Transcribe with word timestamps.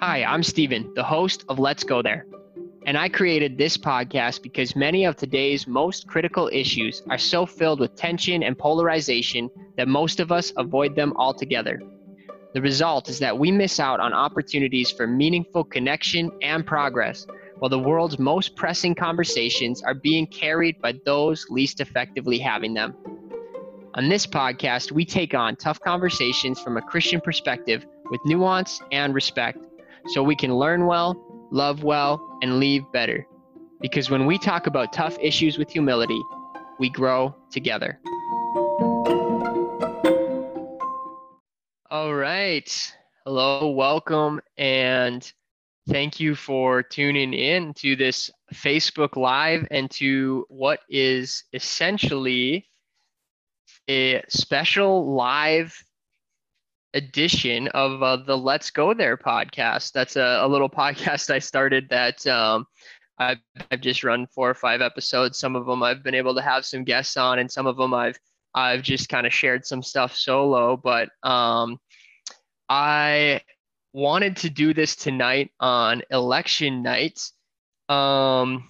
Hi, 0.00 0.22
I'm 0.22 0.44
Steven, 0.44 0.92
the 0.94 1.02
host 1.02 1.44
of 1.48 1.58
Let's 1.58 1.82
Go 1.82 2.02
There. 2.02 2.24
And 2.86 2.96
I 2.96 3.08
created 3.08 3.58
this 3.58 3.76
podcast 3.76 4.42
because 4.42 4.76
many 4.76 5.04
of 5.04 5.16
today's 5.16 5.66
most 5.66 6.06
critical 6.06 6.48
issues 6.52 7.02
are 7.10 7.18
so 7.18 7.44
filled 7.44 7.80
with 7.80 7.96
tension 7.96 8.44
and 8.44 8.56
polarization 8.56 9.50
that 9.76 9.88
most 9.88 10.20
of 10.20 10.30
us 10.30 10.52
avoid 10.56 10.94
them 10.94 11.14
altogether. 11.16 11.82
The 12.54 12.62
result 12.62 13.08
is 13.08 13.18
that 13.18 13.36
we 13.36 13.50
miss 13.50 13.80
out 13.80 13.98
on 13.98 14.12
opportunities 14.12 14.88
for 14.88 15.08
meaningful 15.08 15.64
connection 15.64 16.30
and 16.42 16.64
progress, 16.64 17.26
while 17.58 17.68
the 17.68 17.80
world's 17.80 18.20
most 18.20 18.54
pressing 18.54 18.94
conversations 18.94 19.82
are 19.82 19.94
being 19.94 20.28
carried 20.28 20.80
by 20.80 20.94
those 21.04 21.44
least 21.50 21.80
effectively 21.80 22.38
having 22.38 22.72
them. 22.72 22.94
On 23.94 24.08
this 24.08 24.28
podcast, 24.28 24.92
we 24.92 25.04
take 25.04 25.34
on 25.34 25.56
tough 25.56 25.80
conversations 25.80 26.60
from 26.60 26.76
a 26.76 26.82
Christian 26.82 27.20
perspective 27.20 27.84
with 28.12 28.20
nuance 28.24 28.80
and 28.92 29.12
respect 29.12 29.58
so 30.06 30.22
we 30.22 30.36
can 30.36 30.54
learn 30.54 30.86
well, 30.86 31.16
love 31.50 31.82
well, 31.82 32.38
and 32.42 32.58
leave 32.58 32.84
better. 32.92 33.26
Because 33.80 34.10
when 34.10 34.26
we 34.26 34.38
talk 34.38 34.66
about 34.66 34.92
tough 34.92 35.16
issues 35.20 35.58
with 35.58 35.70
humility, 35.70 36.20
we 36.78 36.90
grow 36.90 37.34
together. 37.50 38.00
All 41.90 42.14
right. 42.14 42.94
Hello, 43.24 43.68
welcome, 43.70 44.40
and 44.56 45.30
thank 45.88 46.18
you 46.20 46.34
for 46.34 46.82
tuning 46.82 47.34
in 47.34 47.74
to 47.74 47.96
this 47.96 48.30
Facebook 48.54 49.16
Live 49.16 49.66
and 49.70 49.90
to 49.92 50.46
what 50.48 50.80
is 50.88 51.44
essentially 51.52 52.68
a 53.88 54.22
special 54.28 55.14
live 55.14 55.82
edition 56.94 57.68
of 57.68 58.02
uh, 58.02 58.16
the 58.16 58.36
Let's 58.36 58.70
Go 58.70 58.94
There 58.94 59.16
podcast. 59.16 59.92
That's 59.92 60.16
a, 60.16 60.40
a 60.42 60.48
little 60.48 60.70
podcast 60.70 61.30
I 61.30 61.38
started 61.38 61.88
that 61.90 62.26
um, 62.26 62.66
I've, 63.18 63.38
I've 63.70 63.80
just 63.80 64.04
run 64.04 64.26
four 64.26 64.48
or 64.50 64.54
five 64.54 64.80
episodes. 64.80 65.38
Some 65.38 65.56
of 65.56 65.66
them 65.66 65.82
I've 65.82 66.02
been 66.02 66.14
able 66.14 66.34
to 66.34 66.42
have 66.42 66.64
some 66.64 66.84
guests 66.84 67.16
on, 67.16 67.38
and 67.38 67.50
some 67.50 67.66
of 67.66 67.76
them 67.76 67.94
I've 67.94 68.18
I've 68.54 68.82
just 68.82 69.08
kind 69.08 69.26
of 69.26 69.34
shared 69.34 69.66
some 69.66 69.82
stuff 69.82 70.16
solo. 70.16 70.76
But 70.76 71.10
um, 71.22 71.78
I 72.68 73.42
wanted 73.92 74.36
to 74.38 74.50
do 74.50 74.74
this 74.74 74.96
tonight 74.96 75.50
on 75.60 76.02
election 76.10 76.82
night, 76.82 77.20
um, 77.88 78.68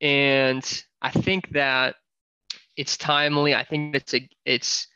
and 0.00 0.82
I 1.00 1.10
think 1.10 1.50
that 1.50 1.96
it's 2.76 2.96
timely. 2.96 3.54
I 3.54 3.64
think 3.64 3.94
it's 3.94 4.14
a 4.14 4.28
it's 4.44 4.88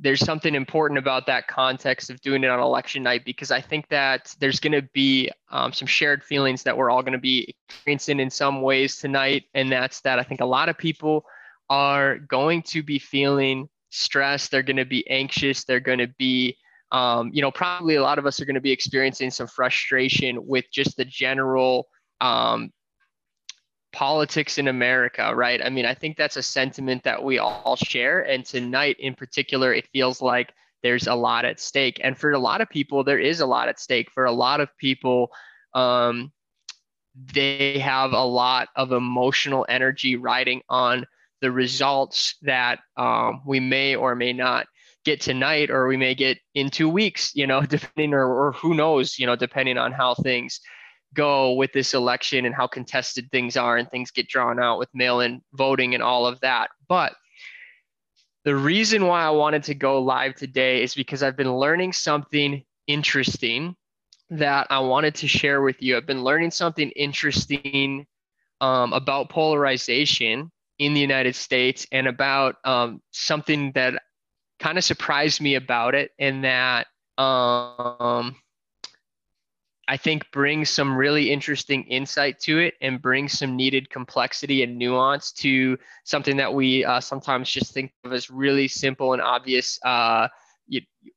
there's 0.00 0.24
something 0.24 0.54
important 0.54 0.98
about 0.98 1.26
that 1.26 1.46
context 1.46 2.08
of 2.08 2.20
doing 2.22 2.42
it 2.42 2.48
on 2.48 2.58
election 2.58 3.02
night 3.02 3.24
because 3.24 3.50
I 3.50 3.60
think 3.60 3.86
that 3.88 4.34
there's 4.40 4.58
going 4.58 4.72
to 4.72 4.88
be 4.94 5.30
um, 5.50 5.72
some 5.72 5.86
shared 5.86 6.24
feelings 6.24 6.62
that 6.62 6.76
we're 6.76 6.90
all 6.90 7.02
going 7.02 7.12
to 7.12 7.18
be 7.18 7.54
experiencing 7.68 8.18
in 8.18 8.30
some 8.30 8.62
ways 8.62 8.96
tonight. 8.96 9.44
And 9.54 9.70
that's 9.70 10.00
that 10.00 10.18
I 10.18 10.22
think 10.22 10.40
a 10.40 10.46
lot 10.46 10.70
of 10.70 10.78
people 10.78 11.24
are 11.68 12.18
going 12.18 12.62
to 12.62 12.82
be 12.82 12.98
feeling 12.98 13.68
stressed. 13.90 14.50
They're 14.50 14.62
going 14.62 14.76
to 14.76 14.86
be 14.86 15.08
anxious. 15.10 15.64
They're 15.64 15.80
going 15.80 15.98
to 15.98 16.08
be, 16.18 16.56
um, 16.92 17.30
you 17.32 17.42
know, 17.42 17.50
probably 17.50 17.96
a 17.96 18.02
lot 18.02 18.18
of 18.18 18.24
us 18.24 18.40
are 18.40 18.46
going 18.46 18.54
to 18.54 18.60
be 18.60 18.72
experiencing 18.72 19.30
some 19.30 19.46
frustration 19.48 20.46
with 20.46 20.64
just 20.72 20.96
the 20.96 21.04
general 21.04 21.88
um, 22.22 22.70
politics 23.92 24.58
in 24.58 24.68
America, 24.68 25.32
right? 25.34 25.60
I 25.64 25.70
mean, 25.70 25.86
I 25.86 25.94
think 25.94 26.16
that's 26.16 26.36
a 26.36 26.42
sentiment 26.42 27.04
that 27.04 27.22
we 27.22 27.38
all 27.38 27.76
share. 27.76 28.20
And 28.20 28.44
tonight 28.44 28.96
in 28.98 29.14
particular, 29.14 29.72
it 29.74 29.88
feels 29.92 30.22
like 30.22 30.52
there's 30.82 31.06
a 31.06 31.14
lot 31.14 31.44
at 31.44 31.60
stake. 31.60 32.00
And 32.02 32.16
for 32.16 32.30
a 32.32 32.38
lot 32.38 32.60
of 32.60 32.68
people, 32.68 33.04
there 33.04 33.18
is 33.18 33.40
a 33.40 33.46
lot 33.46 33.68
at 33.68 33.80
stake. 33.80 34.10
For 34.12 34.24
a 34.24 34.32
lot 34.32 34.60
of 34.60 34.68
people, 34.78 35.30
um, 35.74 36.32
they 37.32 37.78
have 37.78 38.12
a 38.12 38.24
lot 38.24 38.68
of 38.76 38.92
emotional 38.92 39.66
energy 39.68 40.16
riding 40.16 40.62
on 40.68 41.06
the 41.40 41.50
results 41.50 42.36
that 42.42 42.80
um, 42.96 43.42
we 43.46 43.60
may 43.60 43.96
or 43.96 44.14
may 44.14 44.32
not 44.32 44.66
get 45.04 45.20
tonight 45.20 45.70
or 45.70 45.86
we 45.86 45.96
may 45.96 46.14
get 46.14 46.38
in 46.54 46.68
two 46.68 46.88
weeks 46.88 47.34
you 47.34 47.46
know 47.46 47.62
depending 47.66 48.12
or, 48.12 48.26
or 48.26 48.52
who 48.52 48.74
knows 48.74 49.18
you 49.18 49.26
know 49.26 49.36
depending 49.36 49.78
on 49.78 49.92
how 49.92 50.14
things 50.14 50.60
go 51.14 51.52
with 51.52 51.72
this 51.72 51.94
election 51.94 52.44
and 52.44 52.54
how 52.54 52.66
contested 52.66 53.30
things 53.30 53.56
are 53.56 53.76
and 53.76 53.90
things 53.90 54.10
get 54.10 54.28
drawn 54.28 54.60
out 54.60 54.78
with 54.78 54.88
mail 54.94 55.20
in 55.20 55.42
voting 55.52 55.94
and 55.94 56.02
all 56.02 56.26
of 56.26 56.40
that. 56.40 56.70
But 56.88 57.14
the 58.44 58.56
reason 58.56 59.06
why 59.06 59.22
I 59.22 59.30
wanted 59.30 59.64
to 59.64 59.74
go 59.74 60.00
live 60.00 60.34
today 60.34 60.82
is 60.82 60.94
because 60.94 61.22
I've 61.22 61.36
been 61.36 61.54
learning 61.54 61.92
something 61.92 62.64
interesting 62.86 63.76
that 64.30 64.66
I 64.70 64.78
wanted 64.78 65.14
to 65.16 65.28
share 65.28 65.60
with 65.60 65.82
you. 65.82 65.96
I've 65.96 66.06
been 66.06 66.24
learning 66.24 66.52
something 66.52 66.90
interesting 66.90 68.06
um, 68.60 68.92
about 68.92 69.28
polarization 69.28 70.50
in 70.78 70.94
the 70.94 71.00
United 71.00 71.34
States 71.34 71.86
and 71.92 72.06
about 72.06 72.56
um, 72.64 73.02
something 73.10 73.72
that 73.72 74.02
kind 74.58 74.78
of 74.78 74.84
surprised 74.84 75.40
me 75.40 75.56
about 75.56 75.94
it, 75.94 76.12
and 76.18 76.44
that 76.44 76.86
um, 77.18 78.36
I 79.90 79.96
think 79.96 80.30
brings 80.30 80.70
some 80.70 80.96
really 80.96 81.32
interesting 81.32 81.82
insight 81.82 82.38
to 82.42 82.60
it 82.60 82.74
and 82.80 83.02
brings 83.02 83.36
some 83.36 83.56
needed 83.56 83.90
complexity 83.90 84.62
and 84.62 84.78
nuance 84.78 85.32
to 85.32 85.76
something 86.04 86.36
that 86.36 86.54
we 86.54 86.84
uh, 86.84 87.00
sometimes 87.00 87.50
just 87.50 87.74
think 87.74 87.92
of 88.04 88.12
as 88.12 88.30
really 88.30 88.68
simple 88.68 89.14
and 89.14 89.20
obvious 89.20 89.80
uh, 89.84 90.28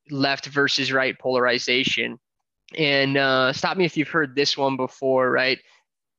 left 0.10 0.48
versus 0.48 0.92
right 0.92 1.16
polarization. 1.20 2.18
And 2.76 3.16
uh, 3.16 3.54
stop 3.54 3.78
me 3.78 3.86
if 3.86 3.96
you've 3.96 4.08
heard 4.08 4.36
this 4.36 4.58
one 4.58 4.76
before, 4.76 5.30
right? 5.30 5.60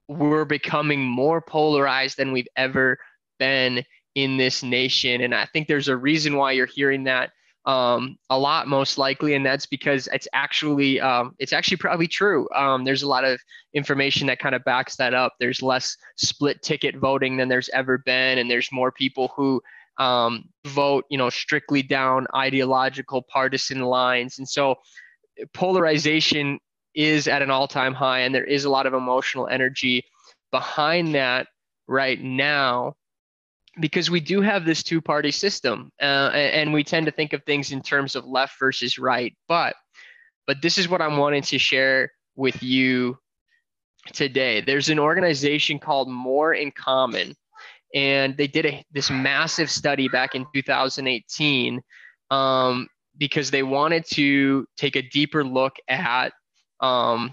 We're 0.06 0.44
becoming 0.44 1.02
more 1.02 1.40
polarized 1.40 2.18
than 2.18 2.30
we've 2.30 2.46
ever 2.56 2.98
been 3.40 3.82
in 4.14 4.36
this 4.36 4.62
nation. 4.62 5.22
And 5.22 5.34
I 5.34 5.46
think 5.46 5.66
there's 5.66 5.88
a 5.88 5.96
reason 5.96 6.36
why 6.36 6.52
you're 6.52 6.66
hearing 6.66 7.02
that 7.04 7.32
um, 7.66 8.18
a 8.28 8.38
lot 8.38 8.68
most 8.68 8.98
likely 8.98 9.34
and 9.34 9.44
that's 9.44 9.64
because 9.64 10.06
it's 10.12 10.28
actually 10.34 11.00
um, 11.00 11.34
it's 11.38 11.52
actually 11.52 11.78
probably 11.78 12.06
true. 12.06 12.48
Um, 12.54 12.84
there's 12.84 13.02
a 13.02 13.08
lot 13.08 13.24
of 13.24 13.40
information 13.72 14.26
that 14.26 14.38
kind 14.38 14.54
of 14.54 14.64
backs 14.64 14.96
that 14.96 15.14
up. 15.14 15.34
There's 15.40 15.62
less 15.62 15.96
split 16.16 16.62
ticket 16.62 16.96
voting 16.96 17.36
than 17.36 17.48
there's 17.48 17.70
ever 17.70 17.98
been 17.98 18.38
and 18.38 18.50
there's 18.50 18.68
more 18.70 18.92
people 18.92 19.32
who 19.36 19.62
um, 19.98 20.44
vote 20.66 21.04
you 21.08 21.16
know 21.16 21.30
strictly 21.30 21.82
down 21.82 22.26
ideological 22.34 23.22
partisan 23.22 23.80
lines. 23.80 24.38
And 24.38 24.48
so 24.48 24.76
polarization 25.54 26.58
is 26.94 27.26
at 27.26 27.42
an 27.42 27.50
all-time 27.50 27.94
high 27.94 28.20
and 28.20 28.34
there 28.34 28.44
is 28.44 28.64
a 28.64 28.70
lot 28.70 28.86
of 28.86 28.94
emotional 28.94 29.48
energy 29.48 30.04
behind 30.52 31.14
that 31.14 31.48
right 31.88 32.22
now 32.22 32.94
because 33.80 34.10
we 34.10 34.20
do 34.20 34.40
have 34.40 34.64
this 34.64 34.82
two 34.82 35.00
party 35.00 35.30
system 35.30 35.90
uh, 36.00 36.30
and 36.34 36.72
we 36.72 36.84
tend 36.84 37.06
to 37.06 37.12
think 37.12 37.32
of 37.32 37.42
things 37.44 37.72
in 37.72 37.82
terms 37.82 38.14
of 38.14 38.24
left 38.24 38.58
versus 38.58 38.98
right 38.98 39.34
but 39.48 39.74
but 40.46 40.62
this 40.62 40.78
is 40.78 40.88
what 40.88 41.02
i'm 41.02 41.16
wanting 41.16 41.42
to 41.42 41.58
share 41.58 42.10
with 42.36 42.62
you 42.62 43.18
today. 44.12 44.60
There's 44.60 44.88
an 44.88 44.98
organization 44.98 45.78
called 45.78 46.08
more 46.08 46.54
in 46.54 46.72
common 46.72 47.34
and 47.94 48.36
they 48.36 48.46
did 48.46 48.66
a, 48.66 48.84
this 48.92 49.10
massive 49.10 49.70
study 49.70 50.08
back 50.08 50.34
in 50.34 50.46
2018 50.52 51.80
um, 52.30 52.88
because 53.16 53.50
they 53.50 53.62
wanted 53.62 54.04
to 54.12 54.66
take 54.76 54.96
a 54.96 55.02
deeper 55.02 55.44
look 55.44 55.76
at 55.88 56.32
um, 56.80 57.32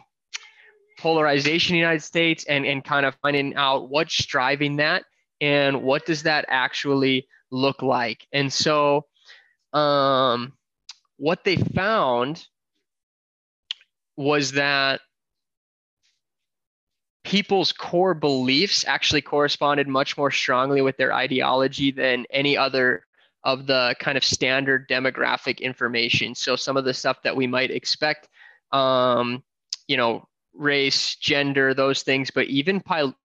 polarization 1.00 1.76
in 1.76 1.78
the 1.78 1.84
united 1.84 2.04
states 2.04 2.46
and, 2.46 2.66
and 2.66 2.84
kind 2.84 3.08
of 3.08 3.16
finding 3.24 3.56
out 3.56 3.90
what's 3.90 4.24
driving 4.28 4.76
that 4.76 5.04
and 5.42 5.82
what 5.84 6.06
does 6.06 6.24
that 6.24 6.46
actually 6.48 7.28
look 7.52 7.82
like 7.82 8.26
and 8.32 8.52
so 8.54 9.06
um, 9.74 10.54
what 11.18 11.44
they 11.44 11.56
found 11.56 12.46
was 14.18 14.54
that 14.54 15.02
people's 17.24 17.72
core 17.72 18.14
beliefs 18.14 18.84
actually 18.88 19.22
corresponded 19.22 19.88
much 19.88 20.18
more 20.18 20.32
strongly 20.32 20.82
with 20.82 20.98
their 20.98 21.14
ideology 21.14 21.92
than 21.92 22.26
any 22.32 22.58
other 22.58 23.06
of 23.44 23.68
the 23.68 23.96
kind 24.00 24.18
of 24.18 24.24
standard 24.24 24.88
demographic 24.90 25.60
information. 25.60 26.36
So 26.36 26.56
some 26.56 26.78
of 26.78 26.86
the 26.86 26.94
stuff 26.94 27.22
that 27.24 27.36
we 27.36 27.48
might 27.48 27.72
expect, 27.72 28.28
um, 28.72 29.44
you 29.88 29.98
know, 29.98 30.28
race, 30.54 31.16
gender, 31.16 31.74
those 31.74 32.04
things, 32.04 32.30
but 32.32 32.48
even 32.48 32.80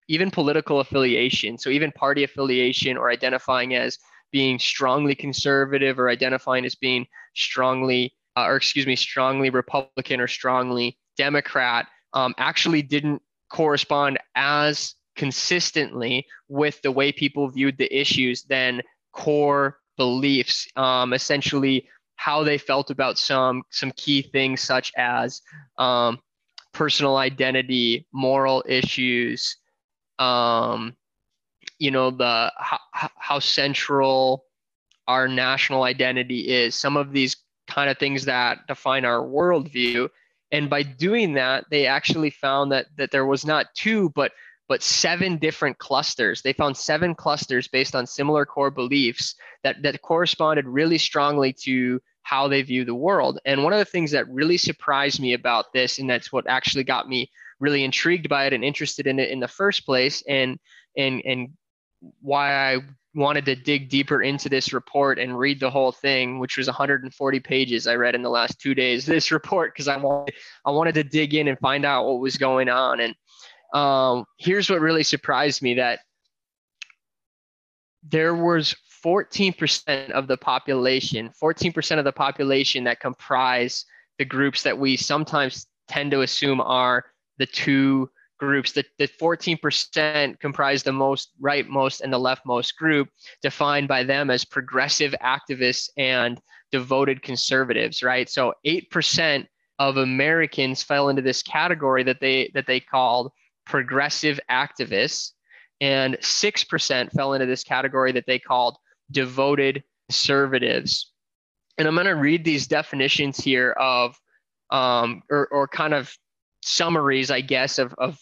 even 0.09 0.31
political 0.31 0.81
affiliation. 0.81 1.59
So 1.59 1.71
even 1.71 1.93
party 1.93 2.25
affiliation 2.25 2.97
or 2.97 3.11
identifying 3.11 3.75
as 3.75 3.99
being 4.33 4.59
strongly 4.59 5.15
conservative 5.15 5.99
or 5.99 6.09
identifying 6.09 6.65
as 6.65 6.75
being 6.75 7.07
strongly, 7.35 8.15
uh, 8.37 8.45
or 8.45 8.57
excuse 8.57 8.87
me, 8.87 8.97
strongly 8.97 9.51
Republican 9.51 10.21
or 10.21 10.29
strongly 10.29 10.99
Democrat, 11.17 11.87
um, 12.13 12.35
actually 12.39 12.83
didn't 12.83 13.23
correspond 13.51 14.19
as 14.35 14.95
consistently 15.17 16.27
with 16.49 16.81
the 16.83 16.93
way 16.93 17.11
people 17.13 17.49
viewed 17.49 17.79
the 17.79 17.93
issues 17.99 18.43
than 18.45 18.83
core 19.13 19.79
beliefs. 19.97 20.69
Um, 20.77 21.13
essentially, 21.13 21.89
how 22.17 22.43
they 22.43 22.59
felt 22.59 22.91
about 22.91 23.19
some 23.19 23.63
some 23.71 23.93
key 23.93 24.23
things 24.23 24.61
such 24.61 24.93
as 24.97 25.43
um, 25.79 26.19
personal 26.73 27.17
identity, 27.17 28.07
moral 28.13 28.63
issues, 28.69 29.57
um, 30.19 30.97
you 31.79 31.91
know, 31.91 32.11
the 32.11 32.53
how, 32.57 32.79
how 33.17 33.39
central 33.39 34.45
our 35.09 35.29
national 35.29 35.85
identity 35.85 36.49
is, 36.49 36.75
some 36.75 36.97
of 36.97 37.13
these 37.13 37.37
kind 37.69 37.91
of 37.91 37.99
things 37.99 38.25
that 38.25 38.67
define 38.67 39.05
our 39.05 39.21
worldview. 39.21 40.09
And 40.53 40.71
by 40.71 40.83
doing 40.83 41.35
that, 41.35 41.65
they 41.71 41.87
actually 41.87 42.31
found 42.31 42.73
that 42.73 42.87
that 42.97 43.11
there 43.11 43.27
was 43.27 43.45
not 43.45 43.67
two, 43.75 44.11
but 44.11 44.33
but 44.69 44.83
seven 44.83 45.39
different 45.39 45.79
clusters. 45.79 46.43
They 46.43 46.53
found 46.53 46.77
seven 46.77 47.15
clusters 47.15 47.69
based 47.69 47.95
on 47.95 48.07
similar 48.07 48.45
core 48.45 48.71
beliefs 48.71 49.35
that 49.63 49.83
that 49.83 50.03
corresponded 50.03 50.67
really 50.67 50.99
strongly 50.99 51.53
to 51.65 52.01
how 52.23 52.49
they 52.49 52.63
view 52.63 52.85
the 52.85 52.95
world. 52.95 53.39
And 53.45 53.63
one 53.63 53.73
of 53.73 53.79
the 53.79 53.85
things 53.85 54.11
that 54.11 54.29
really 54.29 54.57
surprised 54.57 55.21
me 55.21 55.35
about 55.35 55.73
this, 55.73 55.99
and 55.99 56.11
that's 56.11 56.33
what 56.33 56.49
actually 56.49 56.83
got 56.83 57.09
me 57.09 57.31
really 57.61 57.85
intrigued 57.85 58.29
by 58.29 58.47
it 58.47 58.53
and 58.53 58.65
interested 58.65 59.07
in 59.07 59.19
it 59.19 59.31
in 59.31 59.41
the 59.41 59.49
first 59.49 59.87
place, 59.87 60.23
and 60.29 60.59
and 60.97 61.23
and 61.25 61.51
why 62.21 62.75
I 62.75 62.79
wanted 63.15 63.47
to 63.47 63.57
dig 63.57 63.89
deeper 63.89 64.23
into 64.23 64.49
this 64.49 64.73
report 64.73 65.19
and 65.19 65.39
read 65.39 65.59
the 65.59 65.71
whole 65.71 65.91
thing, 65.91 66.39
which 66.39 66.59
was 66.59 66.67
140 66.67 67.41
pages 67.41 67.87
I 67.87 67.95
read 67.95 68.15
in 68.15 68.23
the 68.23 68.31
last 68.31 68.61
two 68.61 68.75
days. 68.75 69.07
This 69.17 69.33
report 69.33 69.73
because 69.73 69.89
I 69.89 69.97
wanted 69.97 70.35
I 70.65 70.71
wanted 70.71 70.95
to 70.97 71.05
dig 71.05 71.35
in 71.35 71.49
and 71.49 71.59
find 71.59 71.85
out 71.85 72.07
what 72.07 72.21
was 72.21 72.37
going 72.37 72.69
on. 72.69 73.01
And 73.01 73.15
um, 73.73 74.25
here's 74.39 74.69
what 74.69 74.81
really 74.81 75.03
surprised 75.03 75.63
me 75.63 75.75
that 75.75 76.01
there 78.09 78.35
was 78.35 78.75
14% 79.05 80.11
of 80.11 80.27
the 80.27 80.37
population, 80.37 81.31
14% 81.43 81.99
of 81.99 82.05
the 82.05 82.13
population 82.13 82.85
that 82.85 83.01
comprise 83.01 83.85
the 84.19 84.25
groups 84.25 84.63
that 84.63 84.79
we 84.79 84.97
sometimes 84.97 85.67
tend 85.89 86.11
to 86.11 86.23
assume 86.23 86.61
are 86.61 87.05
the 87.39 87.47
two 87.47 88.11
groups. 88.39 88.73
The, 88.73 88.85
the 88.99 89.09
14% 89.09 90.39
comprise 90.41 90.83
the 90.83 90.93
most 90.93 91.31
rightmost 91.43 92.01
and 92.01 92.13
the 92.13 92.19
leftmost 92.19 92.77
group, 92.77 93.09
defined 93.43 93.89
by 93.89 94.05
them 94.05 94.31
as 94.31 94.45
progressive 94.45 95.15
activists 95.23 95.89
and 95.97 96.41
devoted 96.71 97.23
conservatives, 97.23 98.03
right? 98.03 98.29
So 98.29 98.55
8% 98.67 99.47
of 99.79 99.97
Americans 99.97 100.83
fell 100.83 101.09
into 101.09 101.23
this 101.23 101.43
category 101.43 102.03
that 102.05 102.21
they 102.21 102.51
that 102.55 102.67
they 102.67 102.81
called 102.81 103.31
progressive 103.67 104.41
activists, 104.51 105.33
and 105.81 106.15
6% 106.15 107.13
fell 107.13 107.35
into 107.35 107.47
this 107.47 107.63
category 107.63 108.13
that 108.13 108.25
they 108.27 108.39
called 108.39 108.79
devoted 109.11 109.83
conservatives. 110.09 111.13
And 111.79 111.87
I'm 111.87 111.95
going 111.95 112.07
to 112.07 112.13
read 112.13 112.45
these 112.45 112.67
definitions 112.67 113.39
here 113.39 113.73
of, 113.73 114.19
um, 114.71 115.23
or, 115.31 115.47
or 115.49 115.69
kind 115.69 115.93
of 115.93 116.17
summaries, 116.67 117.31
I 117.31 117.41
guess, 117.41 117.79
of, 117.79 117.95
of 117.95 118.19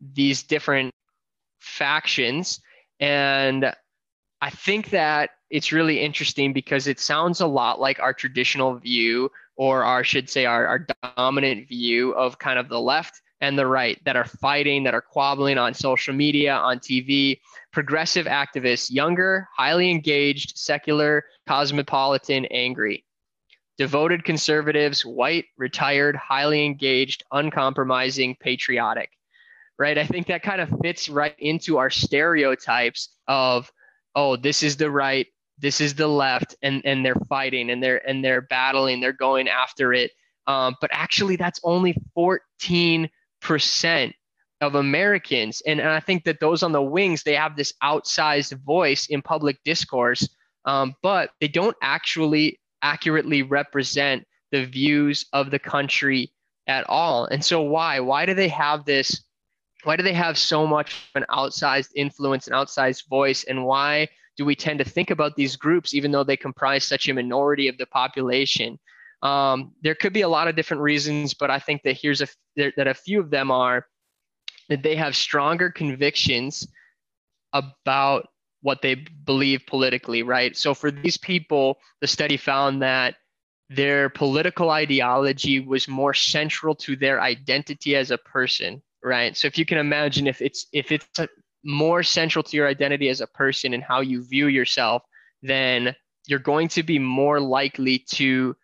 these 0.00 0.42
different 0.42 0.92
factions. 1.60 2.60
And 2.98 3.72
I 4.40 4.50
think 4.50 4.90
that 4.90 5.30
it's 5.50 5.72
really 5.72 6.00
interesting 6.00 6.52
because 6.52 6.86
it 6.86 6.98
sounds 6.98 7.40
a 7.40 7.46
lot 7.46 7.80
like 7.80 8.00
our 8.00 8.12
traditional 8.12 8.76
view, 8.76 9.30
or 9.56 9.84
our, 9.84 10.00
I 10.00 10.02
should 10.02 10.30
say, 10.30 10.46
our, 10.46 10.66
our 10.66 10.86
dominant 11.16 11.68
view 11.68 12.12
of 12.12 12.38
kind 12.38 12.58
of 12.58 12.68
the 12.68 12.80
left 12.80 13.20
and 13.40 13.58
the 13.58 13.66
right 13.66 14.02
that 14.04 14.16
are 14.16 14.24
fighting, 14.24 14.84
that 14.84 14.94
are 14.94 15.02
quabbling 15.02 15.58
on 15.58 15.74
social 15.74 16.14
media, 16.14 16.54
on 16.54 16.78
TV. 16.78 17.38
Progressive 17.72 18.26
activists, 18.26 18.90
younger, 18.90 19.46
highly 19.56 19.90
engaged, 19.90 20.56
secular, 20.56 21.24
cosmopolitan, 21.46 22.46
angry. 22.46 23.04
Devoted 23.78 24.24
conservatives, 24.24 25.06
white, 25.06 25.46
retired, 25.56 26.16
highly 26.16 26.64
engaged, 26.64 27.22
uncompromising, 27.32 28.36
patriotic. 28.40 29.10
Right? 29.78 29.96
I 29.96 30.04
think 30.04 30.26
that 30.26 30.42
kind 30.42 30.60
of 30.60 30.68
fits 30.82 31.08
right 31.08 31.36
into 31.38 31.78
our 31.78 31.88
stereotypes 31.88 33.10
of, 33.28 33.70
oh, 34.16 34.36
this 34.36 34.64
is 34.64 34.76
the 34.76 34.90
right, 34.90 35.28
this 35.58 35.80
is 35.80 35.94
the 35.94 36.08
left, 36.08 36.56
and, 36.62 36.82
and 36.84 37.06
they're 37.06 37.14
fighting 37.28 37.70
and 37.70 37.80
they're 37.80 38.06
and 38.08 38.24
they're 38.24 38.42
battling, 38.42 39.00
they're 39.00 39.12
going 39.12 39.48
after 39.48 39.92
it. 39.92 40.10
Um, 40.48 40.74
but 40.80 40.90
actually, 40.92 41.36
that's 41.36 41.60
only 41.62 41.94
14 42.14 43.08
percent 43.40 44.14
of 44.60 44.74
Americans. 44.74 45.62
And, 45.66 45.80
and 45.80 45.88
I 45.88 46.00
think 46.00 46.24
that 46.24 46.40
those 46.40 46.62
on 46.62 46.72
the 46.72 46.82
wings, 46.82 47.22
they 47.22 47.34
have 47.34 47.56
this 47.56 47.72
outsized 47.82 48.58
voice 48.64 49.06
in 49.06 49.22
public 49.22 49.62
discourse, 49.64 50.28
um, 50.64 50.94
but 51.02 51.30
they 51.40 51.48
don't 51.48 51.76
actually 51.80 52.58
accurately 52.82 53.42
represent 53.42 54.26
the 54.50 54.64
views 54.64 55.26
of 55.32 55.50
the 55.50 55.58
country 55.58 56.32
at 56.66 56.88
all. 56.88 57.26
And 57.26 57.44
so 57.44 57.62
why? 57.62 58.00
Why 58.00 58.26
do 58.26 58.34
they 58.34 58.48
have 58.48 58.84
this? 58.84 59.22
Why 59.84 59.96
do 59.96 60.02
they 60.02 60.12
have 60.12 60.36
so 60.36 60.66
much 60.66 60.94
of 61.14 61.22
an 61.22 61.26
outsized 61.30 61.90
influence, 61.94 62.46
an 62.46 62.52
outsized 62.52 63.08
voice? 63.08 63.44
And 63.44 63.64
why 63.64 64.08
do 64.36 64.44
we 64.44 64.54
tend 64.54 64.78
to 64.78 64.84
think 64.84 65.10
about 65.10 65.36
these 65.36 65.56
groups, 65.56 65.94
even 65.94 66.10
though 66.10 66.24
they 66.24 66.36
comprise 66.36 66.84
such 66.84 67.08
a 67.08 67.14
minority 67.14 67.68
of 67.68 67.78
the 67.78 67.86
population? 67.86 68.78
Um, 69.22 69.72
there 69.82 69.94
could 69.94 70.12
be 70.12 70.22
a 70.22 70.28
lot 70.28 70.48
of 70.48 70.56
different 70.56 70.82
reasons, 70.82 71.34
but 71.34 71.50
I 71.50 71.58
think 71.58 71.82
that 71.82 71.98
here's 72.00 72.20
a 72.20 72.28
that 72.56 72.86
a 72.86 72.94
few 72.94 73.20
of 73.20 73.30
them 73.30 73.50
are 73.50 73.86
that 74.68 74.82
they 74.82 74.94
have 74.96 75.16
stronger 75.16 75.70
convictions 75.70 76.66
about 77.52 78.28
what 78.62 78.82
they 78.82 78.94
believe 78.94 79.66
politically, 79.66 80.22
right? 80.22 80.56
So 80.56 80.74
for 80.74 80.90
these 80.90 81.16
people, 81.16 81.78
the 82.00 82.06
study 82.06 82.36
found 82.36 82.82
that 82.82 83.16
their 83.70 84.08
political 84.08 84.70
ideology 84.70 85.60
was 85.60 85.88
more 85.88 86.14
central 86.14 86.74
to 86.74 86.96
their 86.96 87.20
identity 87.20 87.94
as 87.96 88.10
a 88.10 88.18
person, 88.18 88.82
right? 89.02 89.36
So 89.36 89.46
if 89.46 89.58
you 89.58 89.66
can 89.66 89.78
imagine 89.78 90.26
if 90.26 90.40
it's 90.40 90.66
if 90.72 90.90
it's 90.90 91.06
more 91.64 92.02
central 92.02 92.42
to 92.42 92.56
your 92.56 92.66
identity 92.66 93.08
as 93.08 93.20
a 93.20 93.26
person 93.26 93.74
and 93.74 93.82
how 93.82 94.00
you 94.00 94.24
view 94.24 94.46
yourself, 94.46 95.02
then 95.42 95.94
you're 96.26 96.38
going 96.38 96.68
to 96.68 96.82
be 96.82 96.98
more 96.98 97.40
likely 97.40 97.98
to 98.10 98.56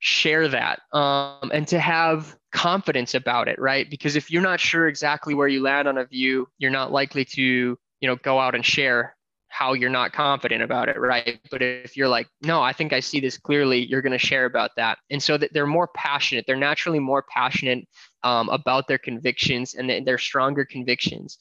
share 0.00 0.48
that 0.48 0.80
um, 0.92 1.50
and 1.52 1.66
to 1.68 1.78
have 1.78 2.36
confidence 2.52 3.14
about 3.14 3.48
it 3.48 3.58
right 3.58 3.90
because 3.90 4.16
if 4.16 4.30
you're 4.30 4.40
not 4.40 4.60
sure 4.60 4.86
exactly 4.86 5.34
where 5.34 5.48
you 5.48 5.60
land 5.60 5.88
on 5.88 5.98
a 5.98 6.04
view 6.04 6.48
you're 6.58 6.70
not 6.70 6.92
likely 6.92 7.24
to 7.24 7.76
you 8.00 8.08
know 8.08 8.16
go 8.16 8.38
out 8.38 8.54
and 8.54 8.64
share 8.64 9.16
how 9.50 9.72
you're 9.72 9.90
not 9.90 10.12
confident 10.12 10.62
about 10.62 10.88
it 10.88 10.98
right? 10.98 11.40
But 11.50 11.62
if 11.62 11.96
you're 11.96 12.08
like 12.08 12.28
no 12.42 12.60
i 12.60 12.72
think 12.72 12.92
i 12.92 13.00
see 13.00 13.18
this 13.20 13.38
clearly 13.38 13.86
you're 13.86 14.02
going 14.02 14.18
to 14.18 14.18
share 14.18 14.44
about 14.44 14.72
that. 14.76 14.98
And 15.10 15.22
so 15.22 15.36
that 15.38 15.52
they're 15.52 15.66
more 15.66 15.88
passionate. 15.88 16.44
They're 16.46 16.56
naturally 16.56 16.98
more 16.98 17.24
passionate 17.28 17.86
um, 18.22 18.48
about 18.50 18.88
their 18.88 18.98
convictions 18.98 19.74
and 19.74 20.06
their 20.06 20.18
stronger 20.18 20.64
convictions. 20.64 21.38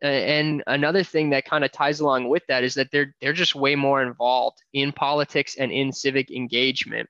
And 0.00 0.62
another 0.68 1.02
thing 1.02 1.30
that 1.30 1.44
kind 1.44 1.64
of 1.64 1.72
ties 1.72 1.98
along 1.98 2.28
with 2.28 2.44
that 2.46 2.62
is 2.62 2.74
that 2.74 2.90
they're 2.92 3.14
they're 3.20 3.32
just 3.32 3.56
way 3.56 3.74
more 3.74 4.00
involved 4.02 4.58
in 4.72 4.92
politics 4.92 5.56
and 5.56 5.72
in 5.72 5.92
civic 5.92 6.30
engagement. 6.30 7.08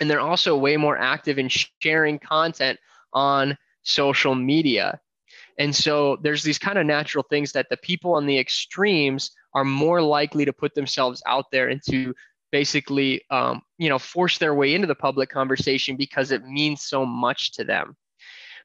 And 0.00 0.10
they're 0.10 0.20
also 0.20 0.56
way 0.56 0.78
more 0.78 0.96
active 0.96 1.38
in 1.38 1.50
sharing 1.50 2.18
content 2.18 2.78
on 3.12 3.58
social 3.82 4.34
media. 4.34 4.98
And 5.58 5.74
so 5.74 6.16
there's 6.22 6.42
these 6.42 6.58
kind 6.58 6.78
of 6.78 6.86
natural 6.86 7.24
things 7.28 7.52
that 7.52 7.68
the 7.70 7.76
people 7.76 8.14
on 8.14 8.26
the 8.26 8.38
extremes 8.38 9.30
are 9.54 9.64
more 9.64 10.00
likely 10.00 10.44
to 10.44 10.52
put 10.52 10.74
themselves 10.74 11.22
out 11.26 11.46
there 11.50 11.68
and 11.68 11.82
to 11.90 12.14
basically, 12.52 13.22
um, 13.30 13.62
you 13.78 13.88
know, 13.88 13.98
force 13.98 14.38
their 14.38 14.54
way 14.54 14.74
into 14.74 14.86
the 14.86 14.94
public 14.94 15.30
conversation 15.30 15.96
because 15.96 16.30
it 16.30 16.44
means 16.44 16.82
so 16.82 17.04
much 17.04 17.52
to 17.52 17.64
them. 17.64 17.96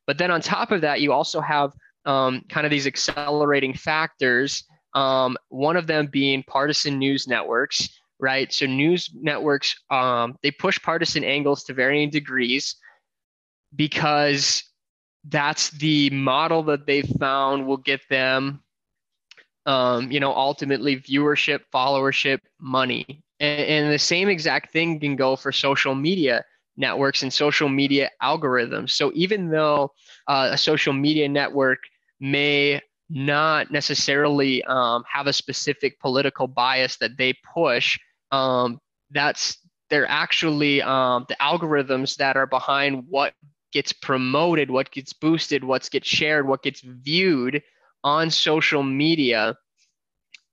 But 0.08 0.18
then 0.18 0.32
on 0.32 0.42
top 0.42 0.72
of 0.72 0.82
that, 0.82 1.02
you 1.02 1.12
also 1.12 1.42
have 1.42 1.74
um, 2.06 2.44
kind 2.50 2.66
of 2.66 2.72
these 2.72 2.88
accelerating 2.88 3.74
factors. 3.74 4.64
Um, 4.94 5.38
one 5.50 5.76
of 5.78 5.88
them 5.88 6.08
being 6.08 6.44
partisan 6.44 6.98
news 7.00 7.28
networks 7.28 7.90
right? 8.20 8.52
So 8.54 8.66
news 8.66 9.10
networks 9.14 9.76
um, 9.90 10.36
they 10.42 10.52
push 10.52 10.82
partisan 10.82 11.24
angles 11.24 11.64
to 11.66 11.74
varying 11.74 12.10
degrees 12.10 12.76
because 13.76 14.64
that's 15.28 15.72
the 15.72 16.10
model 16.12 16.64
that 16.64 16.86
they 16.86 17.02
found 17.02 17.66
will 17.66 17.78
get 17.78 18.02
them, 18.10 18.62
um, 19.66 20.12
you 20.12 20.20
know, 20.20 20.34
ultimately 20.34 20.98
viewership, 20.98 21.62
followership, 21.74 22.40
money, 22.60 23.24
and, 23.40 23.62
and 23.62 23.94
the 23.94 24.00
same 24.00 24.30
exact 24.30 24.72
thing 24.72 25.00
can 25.00 25.16
go 25.16 25.36
for 25.36 25.52
social 25.52 25.96
media 25.96 26.44
networks 26.78 27.24
and 27.24 27.32
social 27.34 27.70
media 27.70 28.10
algorithms. 28.22 28.92
So 28.92 29.12
even 29.16 29.50
though 29.50 29.92
uh, 30.28 30.50
a 30.52 30.58
social 30.58 30.94
media 30.94 31.28
network 31.30 31.80
may 32.20 32.82
not 33.10 33.72
necessarily 33.72 34.64
um, 34.64 35.04
have 35.12 35.28
a 35.28 35.34
specific 35.34 36.00
political 36.00 36.48
bias 36.48 36.98
that 36.98 37.18
they 37.18 37.34
push. 37.54 37.98
Um, 38.32 38.80
that's 39.12 39.58
they're 39.90 40.10
actually 40.10 40.82
um, 40.82 41.26
the 41.30 41.36
algorithms 41.40 42.16
that 42.18 42.38
are 42.38 42.48
behind 42.48 43.06
what 43.08 43.34
gets 43.76 43.92
promoted, 43.92 44.72
what 44.72 44.90
gets 44.90 45.12
boosted, 45.12 45.62
what 45.62 45.90
gets 45.92 46.08
shared, 46.08 46.48
what 46.48 46.64
gets 46.64 46.80
viewed 46.80 47.62
on 48.06 48.32
social 48.32 48.82
media 48.84 49.54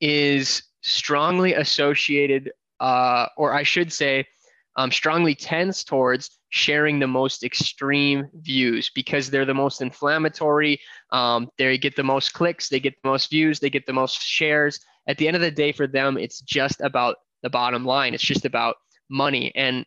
is 0.01 0.65
strongly 0.81 1.55
associated, 1.55 2.51
uh, 2.81 3.27
or 3.37 3.55
I 3.55 3.63
should 3.63 3.93
say, 3.93 4.27
um, 4.75 4.91
strongly 4.91 5.37
tends 5.37 5.85
towards 5.85 6.37
sharing 6.49 6.99
the 6.99 7.07
most 7.07 7.45
extreme 7.45 8.29
views 8.41 8.91
because 8.93 9.31
they're 9.31 9.45
the 9.45 9.55
most 9.55 9.81
inflammatory. 9.81 10.81
Um, 11.13 11.49
they 11.59 11.79
get 11.79 11.95
the 11.95 12.03
most 12.03 12.33
clicks, 12.33 12.69
they 12.69 12.81
get 12.81 13.01
the 13.05 13.09
most 13.09 13.31
views, 13.31 13.61
they 13.61 13.71
get 13.71 13.87
the 13.87 13.93
most 13.93 14.21
shares. 14.21 14.81
At 15.07 15.17
the 15.17 15.29
end 15.29 15.37
of 15.37 15.43
the 15.43 15.53
day, 15.53 15.71
for 15.71 15.87
them, 15.87 16.19
it's 16.19 16.41
just 16.41 16.81
about 16.81 17.19
the 17.45 17.51
bottom 17.51 17.85
line. 17.85 18.15
It's 18.15 18.25
just 18.25 18.45
about 18.45 18.75
money. 19.09 19.53
And 19.55 19.87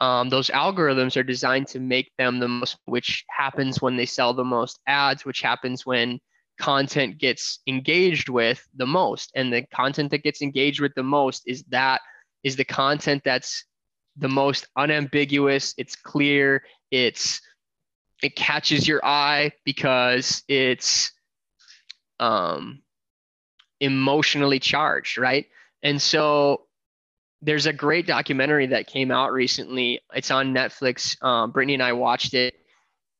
um, 0.00 0.28
those 0.28 0.48
algorithms 0.50 1.16
are 1.16 1.22
designed 1.22 1.68
to 1.68 1.80
make 1.80 2.10
them 2.18 2.38
the 2.40 2.48
most, 2.48 2.76
which 2.86 3.24
happens 3.28 3.80
when 3.80 3.96
they 3.96 4.06
sell 4.06 4.34
the 4.34 4.44
most 4.44 4.80
ads, 4.86 5.24
which 5.24 5.40
happens 5.40 5.86
when 5.86 6.18
content 6.60 7.18
gets 7.18 7.60
engaged 7.66 8.28
with 8.28 8.66
the 8.74 8.86
most. 8.86 9.30
And 9.34 9.52
the 9.52 9.62
content 9.74 10.10
that 10.10 10.22
gets 10.22 10.42
engaged 10.42 10.80
with 10.80 10.94
the 10.94 11.02
most 11.02 11.42
is 11.46 11.62
that 11.68 12.00
is 12.42 12.56
the 12.56 12.64
content 12.64 13.22
that's 13.24 13.64
the 14.16 14.28
most 14.28 14.66
unambiguous, 14.76 15.74
it's 15.78 15.96
clear, 15.96 16.62
it's 16.90 17.40
it 18.22 18.36
catches 18.36 18.86
your 18.86 19.04
eye 19.04 19.52
because 19.64 20.42
it's 20.48 21.12
um 22.20 22.82
emotionally 23.80 24.58
charged, 24.60 25.18
right? 25.18 25.46
And 25.82 26.00
so 26.00 26.66
there's 27.44 27.66
a 27.66 27.72
great 27.72 28.06
documentary 28.06 28.66
that 28.68 28.86
came 28.86 29.10
out 29.10 29.32
recently. 29.32 30.00
It's 30.14 30.30
on 30.30 30.54
Netflix. 30.54 31.22
Um, 31.22 31.50
Brittany 31.50 31.74
and 31.74 31.82
I 31.82 31.92
watched 31.92 32.34
it. 32.34 32.54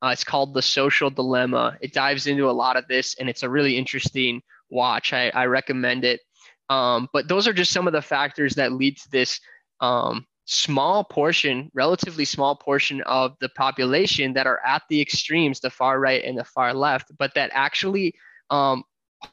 Uh, 0.02 0.09
it's 0.09 0.25
called 0.25 0.54
The 0.54 0.62
Social 0.62 1.11
Dilemma. 1.11 1.76
It 1.81 1.93
dives 1.93 2.26
into 2.26 2.49
a 2.49 2.52
lot 2.52 2.76
of 2.76 2.88
this, 2.88 3.16
and 3.19 3.28
it's 3.28 3.43
a 3.43 3.49
really 3.49 3.76
interesting 3.76 4.43
watch. 4.71 5.12
I, 5.12 5.31
I 5.31 5.47
recommend 5.47 6.04
it. 6.04 6.21
Um, 6.71 7.09
but 7.12 7.28
those 7.28 7.47
are 7.47 7.52
just 7.52 7.73
some 7.73 7.87
of 7.87 7.93
the 7.93 8.02
factors 8.02 8.54
that 8.54 8.73
lead 8.73 8.97
to 8.99 9.11
this 9.11 9.40
um, 9.81 10.26
small 10.47 11.04
portion, 11.04 11.71
relatively 11.75 12.25
small 12.25 12.57
portion 12.57 13.02
of 13.02 13.35
the 13.40 13.49
population 13.50 14.33
that 14.35 14.47
are 14.47 14.61
at 14.64 14.83
the 14.88 15.00
extremes, 15.00 15.61
the 15.61 15.71
far 15.71 16.00
right 16.00 16.25
and 16.25 16.38
the 16.38 16.45
far 16.45 16.73
left, 16.73 17.12
but 17.19 17.35
that 17.35 17.50
actually 17.52 18.14
um, 18.50 18.83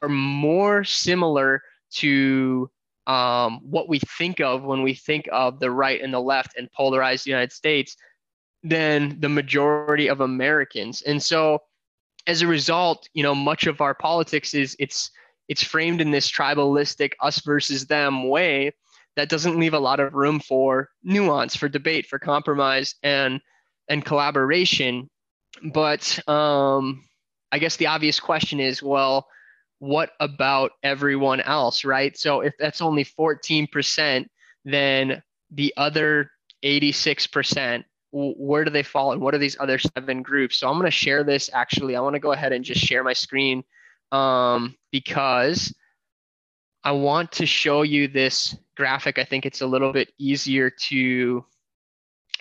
are 0.02 0.08
more 0.08 0.84
similar 0.84 1.62
to 1.92 2.70
um, 3.06 3.60
what 3.62 3.88
we 3.88 3.98
think 3.98 4.40
of 4.40 4.62
when 4.62 4.82
we 4.82 4.94
think 4.94 5.28
of 5.32 5.58
the 5.60 5.70
right 5.70 6.00
and 6.00 6.12
the 6.12 6.20
left 6.20 6.56
and 6.56 6.70
polarized 6.72 7.26
United 7.26 7.52
States 7.52 7.96
than 8.62 9.18
the 9.20 9.28
majority 9.28 10.08
of 10.08 10.20
Americans. 10.20 11.02
And 11.02 11.22
so 11.22 11.60
as 12.26 12.42
a 12.42 12.46
result, 12.46 13.08
you 13.12 13.22
know, 13.22 13.34
much 13.34 13.66
of 13.66 13.80
our 13.80 13.94
politics 13.94 14.54
is 14.54 14.76
it's 14.78 15.10
it's 15.48 15.62
framed 15.62 16.00
in 16.00 16.10
this 16.10 16.30
tribalistic 16.30 17.12
us 17.20 17.40
versus 17.40 17.86
them 17.86 18.28
way 18.28 18.72
that 19.16 19.28
doesn't 19.28 19.58
leave 19.58 19.74
a 19.74 19.78
lot 19.78 20.00
of 20.00 20.14
room 20.14 20.40
for 20.40 20.88
nuance, 21.02 21.56
for 21.56 21.68
debate, 21.68 22.06
for 22.06 22.18
compromise 22.18 22.94
and 23.02 23.40
and 23.88 24.04
collaboration. 24.04 25.10
But 25.72 26.26
um, 26.28 27.04
I 27.50 27.58
guess 27.58 27.76
the 27.76 27.88
obvious 27.88 28.20
question 28.20 28.60
is, 28.60 28.82
well, 28.82 29.26
what 29.82 30.12
about 30.20 30.70
everyone 30.84 31.40
else, 31.40 31.84
right? 31.84 32.16
So 32.16 32.40
if 32.40 32.54
that's 32.56 32.80
only 32.80 33.04
14%, 33.04 34.26
then 34.64 35.20
the 35.50 35.74
other 35.76 36.30
86%, 36.64 37.82
where 38.12 38.64
do 38.64 38.70
they 38.70 38.84
fall 38.84 39.10
and 39.10 39.20
what 39.20 39.34
are 39.34 39.38
these 39.38 39.56
other 39.58 39.80
seven 39.80 40.22
groups? 40.22 40.58
So 40.58 40.68
I'm 40.68 40.74
going 40.74 40.84
to 40.84 40.92
share 40.92 41.24
this 41.24 41.50
actually. 41.52 41.96
I 41.96 42.00
want 42.00 42.14
to 42.14 42.20
go 42.20 42.30
ahead 42.30 42.52
and 42.52 42.64
just 42.64 42.80
share 42.80 43.02
my 43.02 43.12
screen 43.12 43.64
um, 44.12 44.76
because 44.92 45.74
I 46.84 46.92
want 46.92 47.32
to 47.32 47.46
show 47.46 47.82
you 47.82 48.06
this 48.06 48.56
graphic. 48.76 49.18
I 49.18 49.24
think 49.24 49.46
it's 49.46 49.62
a 49.62 49.66
little 49.66 49.92
bit 49.92 50.12
easier 50.16 50.70
to 50.70 51.44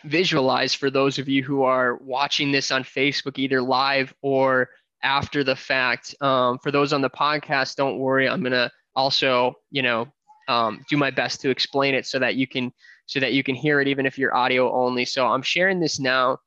visualize 0.03 0.75
for 0.75 0.91
those 0.91 1.17
of 1.17 1.27
you 1.27 1.41
who 1.41 1.63
are 1.63 1.95
watching 1.95 2.51
this 2.51 2.69
on 2.69 2.83
Facebook, 2.83 3.39
either 3.39 3.63
live 3.63 4.13
or 4.21 4.69
after 5.03 5.43
the 5.43 5.55
fact. 5.55 6.15
Um, 6.21 6.59
for 6.59 6.71
those 6.71 6.93
on 6.93 7.01
the 7.01 7.09
podcast, 7.09 7.75
don't 7.75 7.99
worry. 7.99 8.27
I'm 8.27 8.43
gonna 8.43 8.71
also, 8.95 9.53
you 9.71 9.81
know, 9.81 10.07
um, 10.47 10.83
do 10.89 10.97
my 10.97 11.11
best 11.11 11.41
to 11.41 11.49
explain 11.49 11.95
it 11.95 12.05
so 12.05 12.19
that 12.19 12.35
you 12.35 12.47
can 12.47 12.71
so 13.05 13.19
that 13.19 13.33
you 13.33 13.43
can 13.43 13.55
hear 13.55 13.81
it 13.81 13.87
even 13.87 14.05
if 14.05 14.17
you're 14.17 14.35
audio 14.35 14.71
only. 14.73 15.05
So 15.05 15.27
I'm 15.27 15.41
sharing 15.41 15.79
this 15.79 15.99
now, 15.99 16.37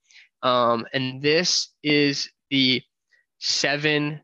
um, 0.43 0.87
and 0.93 1.23
this 1.23 1.69
is 1.83 2.31
the 2.51 2.83
seven 3.39 4.21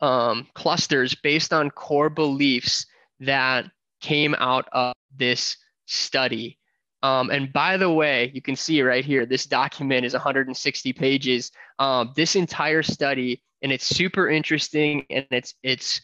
um, 0.00 0.46
clusters 0.54 1.14
based 1.14 1.52
on 1.52 1.70
core 1.70 2.10
beliefs 2.10 2.86
that 3.20 3.66
came 4.00 4.34
out 4.38 4.68
of 4.72 4.94
this 5.16 5.56
study. 5.86 6.58
Um, 7.02 7.30
and 7.30 7.52
by 7.52 7.76
the 7.76 7.90
way, 7.90 8.30
you 8.34 8.42
can 8.42 8.56
see 8.56 8.82
right 8.82 9.04
here, 9.04 9.24
this 9.24 9.46
document 9.46 10.04
is 10.04 10.12
160 10.12 10.92
pages. 10.92 11.50
Um, 11.78 12.12
this 12.14 12.36
entire 12.36 12.82
study, 12.82 13.42
and 13.62 13.72
it's 13.72 13.86
super 13.86 14.28
interesting, 14.28 15.06
and 15.10 15.26
it's 15.30 15.54
it's 15.62 16.00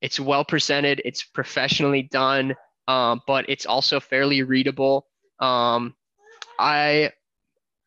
it's 0.00 0.18
well 0.18 0.44
presented. 0.44 1.02
It's 1.04 1.22
professionally 1.22 2.02
done, 2.02 2.54
um, 2.86 3.20
but 3.26 3.44
it's 3.48 3.66
also 3.66 4.00
fairly 4.00 4.42
readable. 4.42 5.06
Um, 5.38 5.94
I 6.58 7.12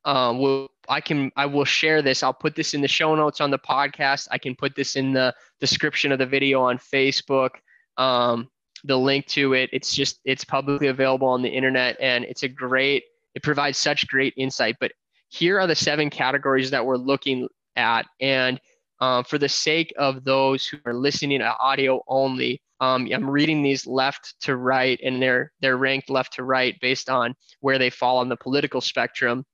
um, 0.06 0.40
will 0.40 0.70
I 0.88 1.02
can 1.02 1.32
I 1.36 1.46
will 1.48 1.66
share 1.66 2.02
this. 2.02 2.22
I'll 2.22 2.34
put 2.34 2.56
this 2.56 2.74
in 2.74 2.82
the 2.82 2.88
show 2.88 3.16
notes 3.16 3.42
on 3.42 3.52
the 3.52 3.60
podcast. 3.60 4.28
I 4.32 4.38
can 4.38 4.56
put 4.56 4.76
this 4.76 4.96
in 4.96 5.14
the 5.14 5.34
description 5.60 6.12
of 6.12 6.20
the 6.20 6.26
video 6.26 6.62
on 6.62 6.78
Facebook. 6.78 7.52
Um, 7.98 8.50
the 8.84 8.98
link 8.98 9.26
to 9.28 9.54
it. 9.54 9.70
It's 9.74 9.94
just 9.94 10.20
it's 10.26 10.44
publicly 10.44 10.88
available 10.88 11.28
on 11.28 11.42
the 11.42 11.50
internet, 11.50 11.98
and 12.00 12.24
it's 12.26 12.44
a 12.44 12.48
great. 12.48 13.04
It 13.36 13.44
provides 13.44 13.78
such 13.78 14.08
great 14.08 14.34
insight. 14.38 14.76
But 14.80 14.92
here 15.30 15.60
are 15.60 15.68
the 15.68 15.76
seven 15.76 16.10
categories 16.10 16.72
that 16.72 16.86
we're 16.86 16.98
looking 16.98 17.48
at, 17.76 18.06
and 18.20 18.60
um, 19.00 19.24
for 19.24 19.38
the 19.38 19.50
sake 19.50 19.94
of 19.98 20.24
those 20.24 20.66
who 20.68 20.78
are 20.86 20.94
listening 20.94 21.40
to 21.40 21.58
audio 21.58 22.04
only, 22.08 22.62
um, 22.82 23.08
I'm 23.14 23.30
reading 23.30 23.64
these 23.64 23.86
left 23.88 24.36
to 24.42 24.56
right, 24.56 25.00
and 25.04 25.22
they're 25.22 25.52
they're 25.62 25.78
ranked 25.78 26.10
left 26.10 26.34
to 26.34 26.44
right 26.44 26.76
based 26.82 27.10
on 27.10 27.36
where 27.60 27.78
they 27.78 27.90
fall 27.90 28.18
on 28.18 28.30
the 28.30 28.38
political 28.38 28.82
spectrum. 28.82 29.46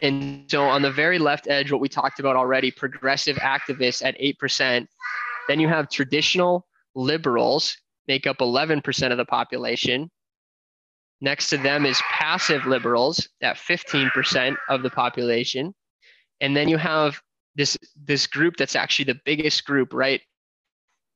And 0.00 0.44
so 0.48 0.62
on 0.62 0.82
the 0.82 0.92
very 0.92 1.18
left 1.18 1.48
edge, 1.48 1.72
what 1.72 1.80
we 1.80 1.88
talked 1.88 2.20
about 2.20 2.36
already, 2.36 2.70
progressive 2.70 3.36
activists 3.38 4.04
at 4.04 4.16
8%. 4.20 4.86
Then 5.48 5.58
you 5.58 5.66
have 5.66 5.88
traditional 5.88 6.68
liberals 6.94 7.76
make 8.08 8.26
up 8.26 8.38
11% 8.38 9.12
of 9.12 9.18
the 9.18 9.24
population. 9.24 10.10
Next 11.20 11.50
to 11.50 11.58
them 11.58 11.84
is 11.84 12.00
passive 12.10 12.66
liberals 12.66 13.28
at 13.42 13.56
15% 13.56 14.56
of 14.68 14.82
the 14.82 14.90
population. 14.90 15.74
And 16.40 16.56
then 16.56 16.68
you 16.68 16.78
have 16.78 17.20
this, 17.54 17.76
this 18.04 18.26
group 18.26 18.56
that's 18.56 18.76
actually 18.76 19.06
the 19.06 19.20
biggest 19.24 19.64
group, 19.64 19.92
right? 19.92 20.22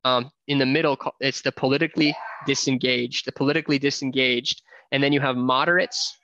Um, 0.04 0.30
in 0.48 0.58
the 0.58 0.66
middle, 0.66 0.98
it's 1.20 1.42
the 1.42 1.52
politically 1.52 2.14
disengaged, 2.46 3.24
the 3.24 3.32
politically 3.32 3.78
disengaged. 3.78 4.62
And 4.90 5.02
then 5.02 5.12
you 5.12 5.20
have 5.20 5.36
moderates, 5.36 6.16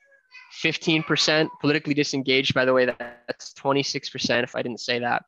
15% 0.63 1.49
politically 1.61 1.95
disengaged. 1.95 2.55
By 2.55 2.65
the 2.65 2.73
way, 2.73 2.87
that's 2.87 3.55
26% 3.55 4.43
if 4.43 4.57
I 4.57 4.63
didn't 4.63 4.81
say 4.81 4.99
that. 4.99 5.23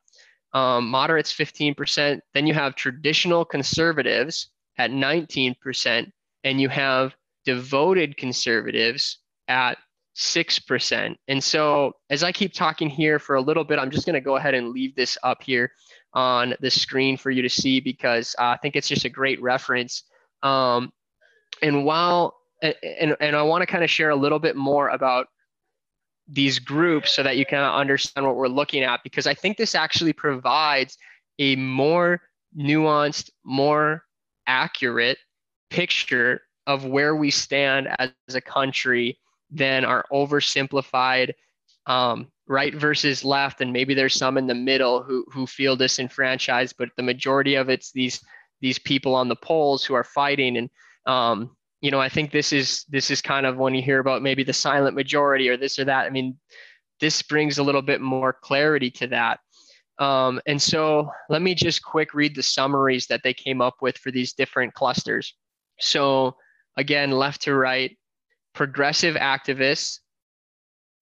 Um, 0.53 0.89
moderates, 0.89 1.33
15%. 1.33 2.19
Then 2.33 2.45
you 2.45 2.53
have 2.53 2.75
traditional 2.75 3.45
conservatives, 3.45 4.50
at 4.77 4.91
19%, 4.91 6.11
and 6.43 6.61
you 6.61 6.69
have 6.69 7.15
devoted 7.45 8.17
conservatives 8.17 9.19
at 9.47 9.77
6%. 10.15 11.15
And 11.27 11.43
so, 11.43 11.93
as 12.09 12.23
I 12.23 12.31
keep 12.31 12.53
talking 12.53 12.89
here 12.89 13.19
for 13.19 13.35
a 13.35 13.41
little 13.41 13.63
bit, 13.63 13.79
I'm 13.79 13.91
just 13.91 14.05
going 14.05 14.13
to 14.15 14.21
go 14.21 14.35
ahead 14.35 14.53
and 14.53 14.69
leave 14.69 14.95
this 14.95 15.17
up 15.23 15.43
here 15.43 15.71
on 16.13 16.53
the 16.59 16.69
screen 16.69 17.15
for 17.17 17.31
you 17.31 17.41
to 17.41 17.49
see 17.49 17.79
because 17.79 18.35
uh, 18.37 18.43
I 18.43 18.57
think 18.57 18.75
it's 18.75 18.87
just 18.87 19.05
a 19.05 19.09
great 19.09 19.41
reference. 19.41 20.03
Um, 20.43 20.91
and 21.61 21.85
while, 21.85 22.37
and, 22.61 23.15
and 23.19 23.35
I 23.35 23.41
want 23.43 23.61
to 23.61 23.65
kind 23.65 23.83
of 23.83 23.89
share 23.89 24.09
a 24.09 24.15
little 24.15 24.39
bit 24.39 24.55
more 24.55 24.89
about 24.89 25.27
these 26.27 26.59
groups 26.59 27.11
so 27.11 27.23
that 27.23 27.37
you 27.37 27.45
can 27.45 27.59
understand 27.59 28.25
what 28.25 28.35
we're 28.35 28.47
looking 28.47 28.83
at 28.83 29.01
because 29.03 29.27
I 29.27 29.33
think 29.33 29.57
this 29.57 29.75
actually 29.75 30.13
provides 30.13 30.97
a 31.39 31.55
more 31.55 32.21
nuanced, 32.57 33.29
more 33.43 34.03
accurate 34.47 35.17
picture 35.69 36.41
of 36.67 36.85
where 36.85 37.15
we 37.15 37.31
stand 37.31 37.87
as 37.99 38.11
a 38.33 38.41
country 38.41 39.19
than 39.49 39.83
our 39.83 40.05
oversimplified 40.11 41.33
um, 41.87 42.27
right 42.47 42.73
versus 42.75 43.25
left, 43.25 43.61
and 43.61 43.73
maybe 43.73 43.93
there's 43.93 44.13
some 44.13 44.37
in 44.37 44.47
the 44.47 44.55
middle 44.55 45.01
who 45.01 45.25
who 45.31 45.47
feel 45.47 45.75
disenfranchised, 45.75 46.75
but 46.77 46.89
the 46.95 47.03
majority 47.03 47.55
of 47.55 47.69
it's 47.69 47.91
these 47.91 48.23
these 48.61 48.77
people 48.79 49.15
on 49.15 49.27
the 49.27 49.35
poles 49.35 49.83
who 49.83 49.93
are 49.93 50.03
fighting. 50.03 50.57
And 50.57 50.69
um, 51.05 51.55
you 51.81 51.89
know, 51.91 51.99
I 51.99 52.09
think 52.09 52.31
this 52.31 52.53
is 52.53 52.85
this 52.89 53.09
is 53.09 53.21
kind 53.21 53.45
of 53.45 53.57
when 53.57 53.73
you 53.73 53.81
hear 53.81 53.99
about 53.99 54.21
maybe 54.21 54.43
the 54.43 54.53
silent 54.53 54.95
majority 54.95 55.49
or 55.49 55.57
this 55.57 55.79
or 55.79 55.85
that. 55.85 56.05
I 56.05 56.09
mean, 56.09 56.37
this 56.99 57.21
brings 57.23 57.57
a 57.57 57.63
little 57.63 57.81
bit 57.81 58.01
more 58.01 58.33
clarity 58.33 58.91
to 58.91 59.07
that. 59.07 59.39
Um, 59.99 60.41
and 60.47 60.61
so 60.61 61.09
let 61.29 61.41
me 61.41 61.53
just 61.53 61.83
quick 61.83 62.13
read 62.13 62.35
the 62.35 62.43
summaries 62.43 63.07
that 63.07 63.21
they 63.23 63.33
came 63.33 63.61
up 63.61 63.75
with 63.81 63.97
for 63.97 64.11
these 64.11 64.33
different 64.33 64.73
clusters. 64.73 65.35
So 65.79 66.35
again, 66.77 67.11
left 67.11 67.41
to 67.43 67.53
right, 67.53 67.95
progressive 68.53 69.15
activists, 69.15 69.99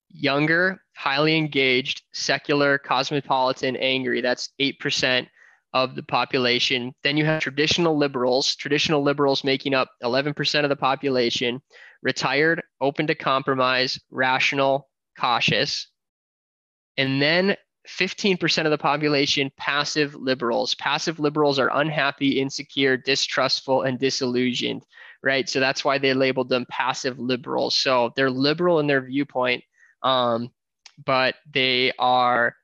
younger, 0.09 0.81
highly 0.95 1.37
engaged, 1.37 2.03
secular, 2.13 2.77
cosmopolitan, 2.77 3.75
angry. 3.77 4.21
That's 4.21 4.49
8% 4.59 5.27
of 5.73 5.95
the 5.95 6.03
population. 6.03 6.93
Then 7.03 7.15
you 7.15 7.25
have 7.25 7.41
traditional 7.41 7.97
liberals, 7.97 8.55
traditional 8.55 9.03
liberals 9.03 9.43
making 9.43 9.73
up 9.73 9.89
11% 10.03 10.63
of 10.63 10.69
the 10.69 10.75
population, 10.75 11.61
retired, 12.01 12.63
open 12.81 13.07
to 13.07 13.15
compromise, 13.15 13.99
rational, 14.09 14.89
cautious. 15.17 15.87
And 16.97 17.21
then 17.21 17.55
15% 17.97 18.65
of 18.65 18.71
the 18.71 18.77
population, 18.77 19.51
passive 19.57 20.15
liberals. 20.15 20.75
Passive 20.75 21.19
liberals 21.19 21.59
are 21.59 21.71
unhappy, 21.73 22.39
insecure, 22.39 22.97
distrustful, 22.97 23.83
and 23.83 23.99
disillusioned, 23.99 24.85
right? 25.23 25.49
So 25.49 25.59
that's 25.59 25.83
why 25.83 25.97
they 25.97 26.13
labeled 26.13 26.49
them 26.49 26.65
passive 26.69 27.19
liberals. 27.19 27.75
So 27.75 28.13
they're 28.15 28.29
liberal 28.29 28.79
in 28.79 28.87
their 28.87 29.01
viewpoint, 29.01 29.63
um, 30.03 30.51
but 31.03 31.35
they 31.51 31.91
are 31.97 32.55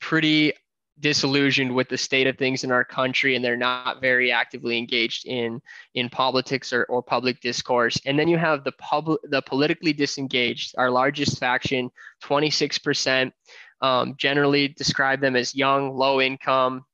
pretty 0.00 0.54
disillusioned 1.00 1.74
with 1.74 1.88
the 1.88 1.98
state 1.98 2.26
of 2.26 2.36
things 2.36 2.64
in 2.64 2.72
our 2.72 2.84
country 2.84 3.36
and 3.36 3.44
they're 3.44 3.56
not 3.56 4.00
very 4.00 4.32
actively 4.32 4.78
engaged 4.78 5.26
in 5.26 5.60
in 5.94 6.08
politics 6.08 6.72
or, 6.72 6.84
or 6.84 7.02
public 7.02 7.40
discourse 7.40 8.00
and 8.04 8.18
then 8.18 8.26
you 8.26 8.36
have 8.36 8.64
the 8.64 8.72
public 8.72 9.20
the 9.30 9.40
politically 9.42 9.92
disengaged 9.92 10.74
our 10.76 10.90
largest 10.90 11.38
faction 11.38 11.90
26% 12.24 13.30
um, 13.80 14.14
generally 14.16 14.68
describe 14.68 15.20
them 15.20 15.36
as 15.36 15.54
young 15.54 15.96
low 15.96 16.20
income 16.20 16.84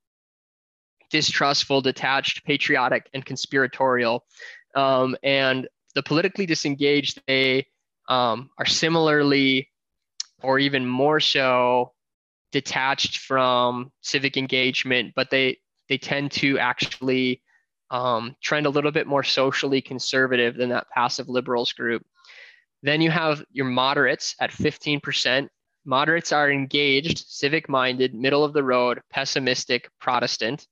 distrustful 1.10 1.80
detached 1.80 2.44
patriotic 2.44 3.08
and 3.14 3.24
conspiratorial 3.24 4.24
um, 4.74 5.16
and 5.22 5.68
the 5.94 6.02
politically 6.02 6.46
disengaged 6.46 7.20
they 7.26 7.66
um, 8.08 8.50
are 8.58 8.66
similarly 8.66 9.70
or 10.42 10.58
even 10.58 10.86
more 10.86 11.20
so 11.20 11.92
detached 12.52 13.18
from 13.18 13.90
civic 14.02 14.36
engagement, 14.36 15.12
but 15.16 15.30
they 15.30 15.58
they 15.88 15.98
tend 15.98 16.30
to 16.32 16.58
actually 16.58 17.42
um, 17.90 18.34
trend 18.42 18.66
a 18.66 18.70
little 18.70 18.90
bit 18.90 19.06
more 19.06 19.22
socially 19.22 19.80
conservative 19.80 20.56
than 20.56 20.70
that 20.70 20.88
passive 20.90 21.28
liberals 21.28 21.72
group. 21.72 22.02
Then 22.82 23.00
you 23.00 23.10
have 23.10 23.44
your 23.50 23.66
moderates 23.66 24.34
at 24.40 24.50
15%. 24.50 25.48
Moderates 25.84 26.32
are 26.32 26.50
engaged, 26.50 27.26
civic 27.28 27.68
minded, 27.68 28.14
middle 28.14 28.44
of 28.44 28.52
the 28.52 28.62
road, 28.62 29.00
pessimistic, 29.10 29.88
Protestant. 30.00 30.66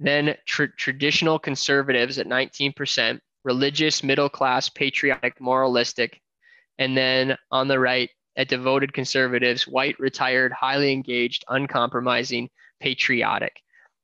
Then 0.00 0.36
tr- 0.46 0.64
traditional 0.76 1.38
conservatives 1.38 2.18
at 2.18 2.26
19%, 2.26 3.20
religious, 3.44 4.02
middle 4.02 4.28
class, 4.28 4.68
patriotic, 4.68 5.40
moralistic. 5.40 6.20
And 6.78 6.96
then 6.96 7.36
on 7.50 7.68
the 7.68 7.78
right, 7.78 8.10
at 8.36 8.48
devoted 8.48 8.92
conservatives, 8.92 9.66
white, 9.66 9.98
retired, 9.98 10.52
highly 10.52 10.92
engaged, 10.92 11.44
uncompromising, 11.48 12.50
patriotic. 12.80 13.56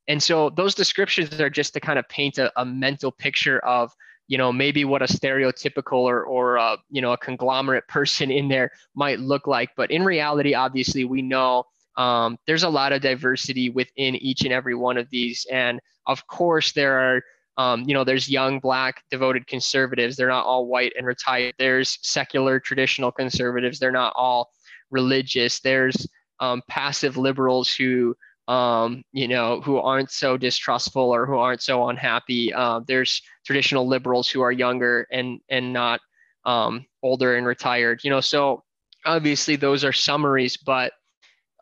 And 0.09 0.23
so 0.23 0.51
those 0.51 0.75
descriptions 0.75 1.41
are 1.41 1.51
just 1.51 1.75
to 1.75 1.81
kind 1.81 1.99
of 1.99 2.09
paint 2.09 2.39
a, 2.39 2.53
a 2.61 2.65
mental 2.65 3.13
picture 3.13 3.59
of, 3.61 3.93
you 4.29 4.39
know, 4.39 4.53
maybe 4.53 4.85
what 4.85 5.03
a 5.03 5.07
stereotypical 5.07 5.99
or, 5.99 6.25
or 6.25 6.57
a, 6.57 6.79
you 6.91 7.03
know, 7.03 7.13
a 7.13 7.19
conglomerate 7.19 7.87
person 7.89 8.31
in 8.31 8.49
there 8.49 8.71
might 8.95 9.21
look 9.21 9.47
like. 9.47 9.71
But 9.77 9.91
in 9.91 10.05
reality, 10.05 10.55
obviously, 10.55 11.05
we 11.05 11.23
know 11.23 11.65
um, 11.97 12.39
there's 12.47 12.63
a 12.63 12.69
lot 12.69 12.93
of 12.93 13.03
diversity 13.03 13.69
within 13.69 14.17
each 14.17 14.43
and 14.43 14.53
every 14.53 14.75
one 14.75 14.97
of 14.97 15.11
these. 15.11 15.47
And 15.51 15.81
of 16.07 16.27
course, 16.27 16.73
there 16.73 16.99
are 16.99 17.23
um, 17.59 17.85
you 17.87 17.95
know, 17.95 18.05
there's 18.05 18.31
young, 18.31 18.61
black, 18.61 19.03
devoted 19.11 19.47
conservatives. 19.47 20.17
They're 20.17 20.29
not 20.29 20.47
all 20.47 20.67
white 20.67 20.93
and 20.97 21.07
retired. 21.07 21.55
There's 21.59 21.99
secular, 22.03 22.59
traditional 22.59 23.13
conservatives. 23.13 23.79
They're 23.79 23.91
not 23.91 24.15
all 24.17 24.51
religious. 24.91 25.61
There's 25.61 26.07
um, 26.41 26.63
passive 26.69 27.17
liberals 27.17 27.75
who, 27.75 28.17
um, 28.49 29.03
you 29.13 29.29
know, 29.29 29.61
who 29.61 29.79
aren't 29.79 30.11
so 30.11 30.37
distrustful 30.37 31.11
or 31.15 31.27
who 31.27 31.37
aren't 31.37 31.63
so 31.63 31.89
unhappy. 31.89 32.53
Uh, 32.53 32.81
there's 32.87 33.23
traditional 33.47 33.87
liberals 33.87 34.29
who 34.29 34.41
are 34.43 34.53
younger 34.53 35.07
and 35.11 35.41
and 35.49 35.73
not 35.73 36.01
um, 36.45 36.85
older 37.03 37.37
and 37.37 37.47
retired. 37.47 38.03
You 38.03 38.11
know, 38.11 38.21
so 38.21 38.63
obviously 39.05 39.57
those 39.57 39.85
are 39.85 39.93
summaries, 39.93 40.57
but 40.57 40.93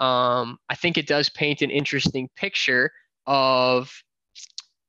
um, 0.00 0.58
I 0.68 0.74
think 0.74 0.96
it 0.96 1.06
does 1.06 1.28
paint 1.28 1.62
an 1.62 1.70
interesting 1.70 2.28
picture 2.34 2.90
of 3.26 3.92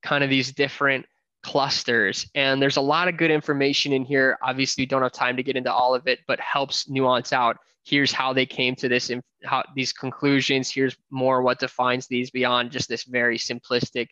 kind 0.01 0.23
of 0.23 0.29
these 0.29 0.51
different 0.51 1.05
clusters. 1.43 2.29
And 2.35 2.61
there's 2.61 2.77
a 2.77 2.81
lot 2.81 3.07
of 3.07 3.17
good 3.17 3.31
information 3.31 3.93
in 3.93 4.03
here. 4.03 4.37
Obviously, 4.43 4.83
we 4.83 4.87
don't 4.87 5.01
have 5.01 5.11
time 5.11 5.37
to 5.37 5.43
get 5.43 5.55
into 5.55 5.71
all 5.71 5.95
of 5.95 6.07
it, 6.07 6.19
but 6.27 6.39
helps 6.39 6.89
nuance 6.89 7.33
out. 7.33 7.57
Here's 7.83 8.11
how 8.11 8.31
they 8.31 8.45
came 8.45 8.75
to 8.75 8.87
this, 8.87 9.11
how 9.43 9.63
these 9.75 9.91
conclusions. 9.91 10.69
Here's 10.69 10.95
more 11.09 11.41
what 11.41 11.59
defines 11.59 12.07
these 12.07 12.29
beyond 12.29 12.71
just 12.71 12.87
this 12.87 13.03
very 13.05 13.37
simplistic 13.37 14.07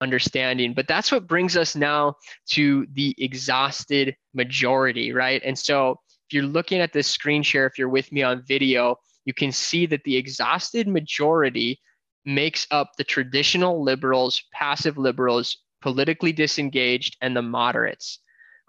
understanding. 0.00 0.74
But 0.74 0.86
that's 0.86 1.10
what 1.10 1.26
brings 1.26 1.56
us 1.56 1.74
now 1.74 2.16
to 2.50 2.86
the 2.92 3.14
exhausted 3.18 4.16
majority, 4.32 5.12
right? 5.12 5.42
And 5.44 5.58
so 5.58 6.00
if 6.28 6.34
you're 6.34 6.44
looking 6.44 6.80
at 6.80 6.92
this 6.92 7.08
screen 7.08 7.42
share, 7.42 7.66
if 7.66 7.78
you're 7.78 7.88
with 7.88 8.12
me 8.12 8.22
on 8.22 8.44
video, 8.46 8.96
you 9.24 9.34
can 9.34 9.50
see 9.50 9.86
that 9.86 10.04
the 10.04 10.16
exhausted 10.16 10.86
majority 10.86 11.80
makes 12.24 12.66
up 12.70 12.92
the 12.96 13.04
traditional 13.04 13.82
liberals, 13.82 14.42
passive 14.52 14.96
liberals, 14.98 15.63
politically 15.84 16.32
disengaged, 16.32 17.14
and 17.20 17.36
the 17.36 17.42
moderates. 17.42 18.20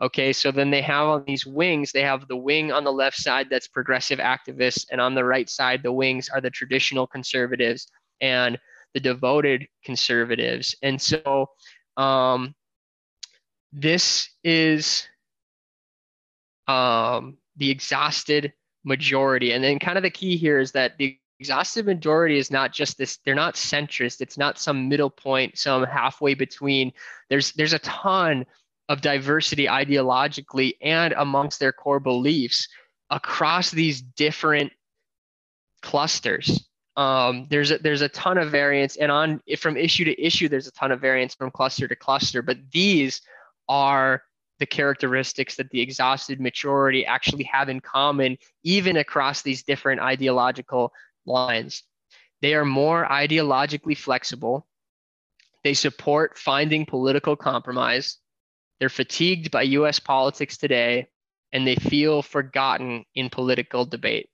Okay, 0.01 0.33
so 0.33 0.51
then 0.51 0.69
they 0.69 0.81
have 0.81 1.07
on 1.07 1.23
these 1.25 1.45
wings, 1.45 1.93
they 1.93 2.01
have 2.01 2.27
the 2.27 2.35
wing 2.35 2.73
on 2.73 2.83
the 2.83 2.91
left 2.91 3.15
side 3.15 3.47
that's 3.49 3.69
progressive 3.69 4.19
activists, 4.19 4.85
and 4.91 4.99
on 4.99 5.15
the 5.15 5.23
right 5.23 5.49
side, 5.49 5.81
the 5.81 5.93
wings 5.93 6.27
are 6.27 6.41
the 6.41 6.49
traditional 6.49 7.07
conservatives 7.07 7.87
and 8.19 8.59
the 8.93 8.99
devoted 8.99 9.65
conservatives. 9.85 10.75
And 10.83 11.01
so 11.01 11.47
um, 11.95 12.53
this 13.71 14.29
is 14.43 15.07
um, 16.67 17.37
the 17.55 17.71
exhausted 17.71 18.51
majority. 18.83 19.53
And 19.53 19.63
then 19.63 19.79
kind 19.79 19.97
of 19.97 20.03
the 20.03 20.09
key 20.09 20.35
here 20.35 20.59
is 20.59 20.73
that 20.73 20.97
the 20.97 21.17
exhaustive 21.45 21.85
majority 21.85 22.39
is 22.39 22.49
not 22.49 22.73
just 22.73 22.97
this 22.97 23.19
they're 23.23 23.35
not 23.35 23.53
centrist 23.53 24.19
it's 24.19 24.35
not 24.35 24.57
some 24.57 24.89
middle 24.89 25.11
point 25.11 25.57
some 25.57 25.83
halfway 25.83 26.33
between. 26.33 26.91
There's 27.29 27.51
there's 27.51 27.73
a 27.73 27.79
ton 27.79 28.47
of 28.89 29.01
diversity 29.01 29.67
ideologically 29.67 30.73
and 30.81 31.13
amongst 31.13 31.59
their 31.59 31.71
core 31.71 31.99
beliefs 31.99 32.67
across 33.11 33.69
these 33.69 34.01
different 34.01 34.71
clusters. 35.83 36.67
Um, 36.97 37.45
there's 37.51 37.69
a, 37.71 37.77
there's 37.77 38.01
a 38.01 38.09
ton 38.09 38.39
of 38.39 38.49
variance 38.49 38.95
and 38.95 39.11
on 39.11 39.41
from 39.59 39.77
issue 39.77 40.05
to 40.05 40.19
issue 40.19 40.49
there's 40.49 40.67
a 40.67 40.71
ton 40.71 40.91
of 40.91 40.99
variance 40.99 41.35
from 41.35 41.51
cluster 41.51 41.87
to 41.87 41.95
cluster 41.95 42.41
but 42.41 42.57
these 42.71 43.21
are 43.67 44.23
the 44.59 44.65
characteristics 44.65 45.55
that 45.55 45.69
the 45.71 45.81
exhausted 45.81 46.39
majority 46.39 47.05
actually 47.05 47.43
have 47.43 47.67
in 47.67 47.81
common 47.81 48.37
even 48.63 48.97
across 48.97 49.41
these 49.41 49.63
different 49.63 49.99
ideological 50.01 50.93
lines. 51.25 51.83
They 52.41 52.53
are 52.53 52.65
more 52.65 53.05
ideologically 53.05 53.97
flexible. 53.97 54.67
They 55.63 55.73
support 55.73 56.37
finding 56.37 56.85
political 56.85 57.35
compromise. 57.35 58.17
They're 58.79 58.89
fatigued 58.89 59.51
by 59.51 59.63
US 59.63 59.99
politics 59.99 60.57
today, 60.57 61.07
and 61.51 61.65
they 61.65 61.75
feel 61.75 62.21
forgotten 62.21 63.05
in 63.15 63.29
political 63.29 63.85
debate. 63.85 64.29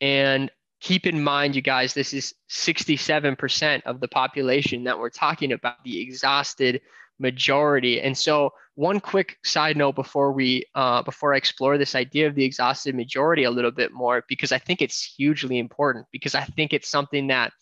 And 0.00 0.50
keep 0.80 1.06
in 1.06 1.22
mind, 1.22 1.54
you 1.54 1.62
guys, 1.62 1.94
this 1.94 2.12
is 2.12 2.34
67% 2.50 3.82
of 3.84 4.00
the 4.00 4.08
population 4.08 4.84
that 4.84 4.98
we're 4.98 5.10
talking 5.10 5.52
about, 5.52 5.82
the 5.84 6.00
exhausted 6.00 6.82
majority. 7.18 8.00
And 8.00 8.16
so, 8.16 8.52
one 8.74 9.00
quick 9.00 9.36
side 9.44 9.76
note 9.76 9.94
before 9.94 10.32
we 10.32 10.64
uh, 10.74 11.02
before 11.02 11.34
I 11.34 11.36
explore 11.36 11.78
this 11.78 11.94
idea 11.94 12.26
of 12.26 12.34
the 12.34 12.44
exhausted 12.44 12.94
majority 12.94 13.44
a 13.44 13.50
little 13.50 13.70
bit 13.70 13.92
more, 13.92 14.24
because 14.28 14.52
I 14.52 14.58
think 14.58 14.80
it's 14.80 15.02
hugely 15.02 15.58
important. 15.58 16.06
Because 16.12 16.34
I 16.34 16.44
think 16.44 16.72
it's 16.72 16.88
something 16.88 17.26
that 17.28 17.52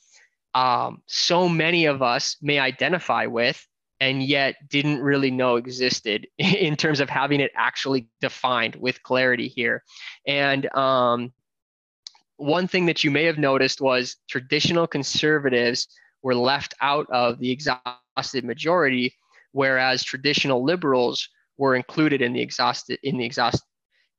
um, 0.55 1.03
so 1.07 1.49
many 1.49 1.87
of 1.87 2.03
us 2.03 2.37
may 2.41 2.59
identify 2.59 3.27
with, 3.27 3.67
and 4.01 4.23
yet 4.23 4.57
didn't 4.69 5.01
really 5.01 5.31
know 5.31 5.57
existed 5.57 6.27
in 6.39 6.77
terms 6.77 7.01
of 7.01 7.11
having 7.11 7.41
it 7.41 7.53
actually 7.55 8.09
defined 8.21 8.77
with 8.77 9.03
clarity 9.03 9.49
here. 9.49 9.83
And 10.27 10.75
um, 10.75 11.33
one 12.37 12.67
thing 12.67 12.87
that 12.87 13.05
you 13.05 13.11
may 13.11 13.25
have 13.25 13.39
noticed 13.39 13.81
was 13.81 14.17
traditional 14.29 14.87
conservatives 14.87 15.89
were 16.23 16.35
left 16.35 16.75
out 16.81 17.07
of 17.11 17.39
the 17.39 17.51
exhausted 17.51 18.45
majority 18.45 19.15
whereas 19.53 20.03
traditional 20.03 20.65
liberals 20.65 21.29
were 21.59 21.75
included 21.75 22.23
in 22.23 22.33
the 22.33 22.41
exhausted 22.41 22.99
in 23.03 23.17
the 23.17 23.25
exhaust 23.25 23.63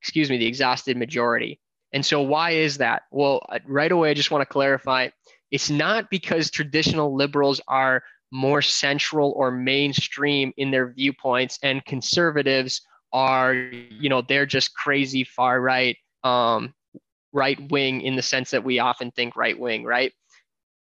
excuse 0.01 0.29
me 0.29 0.37
the 0.37 0.47
exhausted 0.47 0.97
majority 0.97 1.59
and 1.93 2.05
so 2.05 2.21
why 2.21 2.51
is 2.51 2.77
that 2.77 3.03
well 3.11 3.41
uh, 3.49 3.59
right 3.67 3.91
away 3.91 4.11
i 4.11 4.13
just 4.13 4.31
want 4.31 4.41
to 4.41 4.53
clarify 4.53 5.07
it's 5.51 5.69
not 5.69 6.09
because 6.09 6.49
traditional 6.49 7.13
liberals 7.15 7.61
are 7.67 8.03
more 8.31 8.61
central 8.61 9.33
or 9.35 9.51
mainstream 9.51 10.53
in 10.57 10.71
their 10.71 10.93
viewpoints 10.93 11.59
and 11.61 11.83
conservatives 11.85 12.81
are, 13.13 13.53
you 13.53 14.09
know, 14.09 14.21
they're 14.21 14.45
just 14.45 14.73
crazy 14.73 15.25
far 15.25 15.59
right, 15.59 15.97
um, 16.23 16.73
right 17.33 17.59
wing 17.69 18.01
in 18.01 18.15
the 18.15 18.21
sense 18.21 18.51
that 18.51 18.63
we 18.63 18.79
often 18.79 19.11
think 19.11 19.35
right 19.35 19.59
wing, 19.59 19.83
right? 19.83 20.13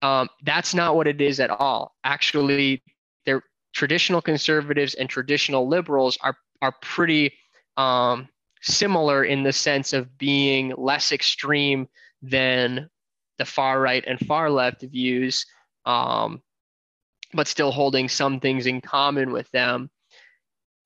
Um, 0.03 0.29
that's 0.45 0.75
not 0.75 0.97
what 0.97 1.07
it 1.07 1.21
is 1.21 1.41
at 1.41 1.51
all. 1.51 1.95
Actually, 2.05 2.83
traditional 3.73 4.21
conservatives 4.21 4.95
and 4.95 5.09
traditional 5.09 5.69
liberals 5.69 6.19
are 6.21 6.37
are 6.63 6.75
pretty 6.83 7.33
um, 7.77 8.29
similar 8.61 9.25
in 9.25 9.43
the 9.43 9.53
sense 9.53 9.93
of 9.93 10.19
being 10.19 10.75
less 10.77 11.13
extreme 11.13 11.89
than 12.23 12.91
the 13.39 13.45
far 13.45 13.81
right 13.81 14.05
and 14.07 14.21
far 14.27 14.51
left 14.51 14.83
views, 14.83 15.47
um, 15.87 16.43
but 17.33 17.49
still 17.49 17.71
holding 17.71 18.09
some 18.09 18.39
things 18.41 18.67
in 18.67 18.81
common 18.81 19.33
with 19.33 19.51
them. 19.51 19.91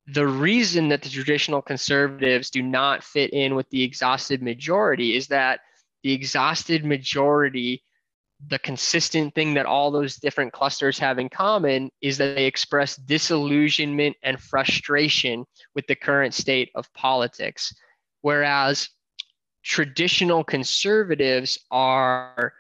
The 0.07 0.27
reason 0.27 0.89
that 0.91 1.03
the 1.03 1.09
traditional 1.09 1.63
conservatives 1.63 2.51
do 2.51 2.63
not 2.63 3.03
fit 3.03 3.33
in 3.33 3.55
with 3.55 3.69
the 3.71 3.83
exhausted 3.83 4.43
majority 4.43 5.17
is 5.17 5.29
that 5.29 5.61
the 6.03 6.13
exhausted 6.13 6.85
majority 6.85 7.83
the 8.49 8.59
consistent 8.59 9.35
thing 9.35 9.55
that 9.55 9.67
all 9.67 9.91
those 9.91 10.17
different 10.17 10.53
clusters 10.53 10.99
have 10.99 11.19
in 11.19 11.29
common 11.29 11.91
is 12.01 12.19
that 12.19 12.35
they 12.35 12.45
express 12.45 12.97
disillusionment 12.97 14.17
and 14.23 14.41
frustration 14.41 15.45
with 15.75 15.87
the 15.87 15.95
current 15.95 16.35
state 16.35 16.71
of 16.75 16.93
politics. 16.95 17.75
Whereas 18.23 18.89
traditional 19.63 20.45
conservatives 20.45 21.59
are, 21.71 22.53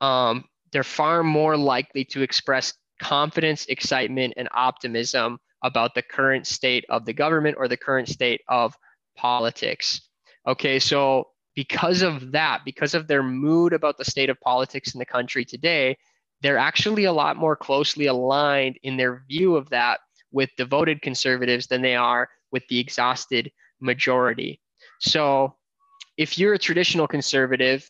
um, 0.00 0.44
they're 0.72 0.84
far 0.84 1.22
more 1.22 1.56
likely 1.56 2.04
to 2.06 2.22
express 2.22 2.74
confidence, 3.00 3.66
excitement, 3.66 4.34
and 4.36 4.48
optimism 4.52 5.38
about 5.62 5.94
the 5.94 6.02
current 6.02 6.46
state 6.46 6.84
of 6.88 7.04
the 7.04 7.12
government 7.12 7.56
or 7.58 7.68
the 7.68 7.76
current 7.76 8.08
state 8.08 8.42
of 8.48 8.76
politics. 9.16 10.08
Okay, 10.46 10.78
so 10.78 11.28
because 11.60 12.00
of 12.00 12.32
that, 12.32 12.62
because 12.64 12.94
of 12.94 13.06
their 13.06 13.22
mood 13.22 13.74
about 13.74 13.98
the 13.98 14.04
state 14.04 14.30
of 14.30 14.40
politics 14.40 14.94
in 14.94 14.98
the 14.98 15.04
country 15.04 15.44
today, 15.44 15.94
they're 16.40 16.56
actually 16.56 17.04
a 17.04 17.12
lot 17.12 17.36
more 17.36 17.54
closely 17.54 18.06
aligned 18.06 18.78
in 18.82 18.96
their 18.96 19.22
view 19.28 19.56
of 19.56 19.68
that 19.68 20.00
with 20.32 20.48
devoted 20.56 21.02
conservatives 21.02 21.66
than 21.66 21.82
they 21.82 21.94
are 21.94 22.30
with 22.50 22.66
the 22.70 22.80
exhausted 22.80 23.52
majority. 23.78 24.58
So 25.00 25.54
if 26.16 26.38
you're 26.38 26.54
a 26.54 26.58
traditional 26.58 27.06
conservative, 27.06 27.86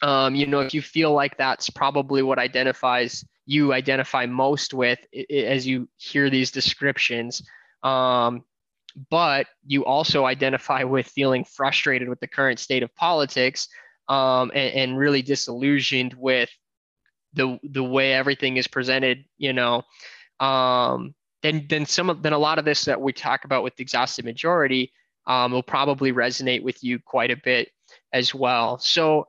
um, 0.00 0.36
you 0.36 0.46
know, 0.46 0.60
if 0.60 0.72
you 0.72 0.80
feel 0.80 1.12
like 1.12 1.36
that's 1.36 1.70
probably 1.70 2.22
what 2.22 2.38
identifies 2.38 3.24
you 3.46 3.72
identify 3.72 4.26
most 4.26 4.74
with 4.74 5.00
as 5.28 5.66
you 5.66 5.88
hear 5.96 6.30
these 6.30 6.52
descriptions, 6.52 7.42
um, 7.82 8.44
but 9.10 9.46
you 9.66 9.84
also 9.84 10.24
identify 10.24 10.84
with 10.84 11.06
feeling 11.06 11.44
frustrated 11.44 12.08
with 12.08 12.20
the 12.20 12.26
current 12.26 12.58
state 12.58 12.82
of 12.82 12.94
politics 12.94 13.68
um, 14.08 14.50
and, 14.54 14.74
and, 14.74 14.98
really 14.98 15.22
disillusioned 15.22 16.14
with 16.14 16.50
the 17.34 17.58
the 17.62 17.84
way 17.84 18.12
everything 18.12 18.56
is 18.56 18.66
presented. 18.66 19.24
You 19.38 19.52
know, 19.52 19.82
um, 20.40 21.14
then 21.42 21.66
then 21.68 21.86
some 21.86 22.10
of, 22.10 22.22
then 22.22 22.32
a 22.32 22.38
lot 22.38 22.58
of 22.58 22.64
this 22.64 22.84
that 22.84 23.00
we 23.00 23.12
talk 23.12 23.44
about 23.44 23.62
with 23.62 23.76
the 23.76 23.82
exhausted 23.82 24.24
majority 24.24 24.92
um, 25.26 25.52
will 25.52 25.62
probably 25.62 26.12
resonate 26.12 26.62
with 26.62 26.82
you 26.82 26.98
quite 26.98 27.30
a 27.30 27.36
bit 27.36 27.70
as 28.12 28.34
well. 28.34 28.78
So 28.78 29.26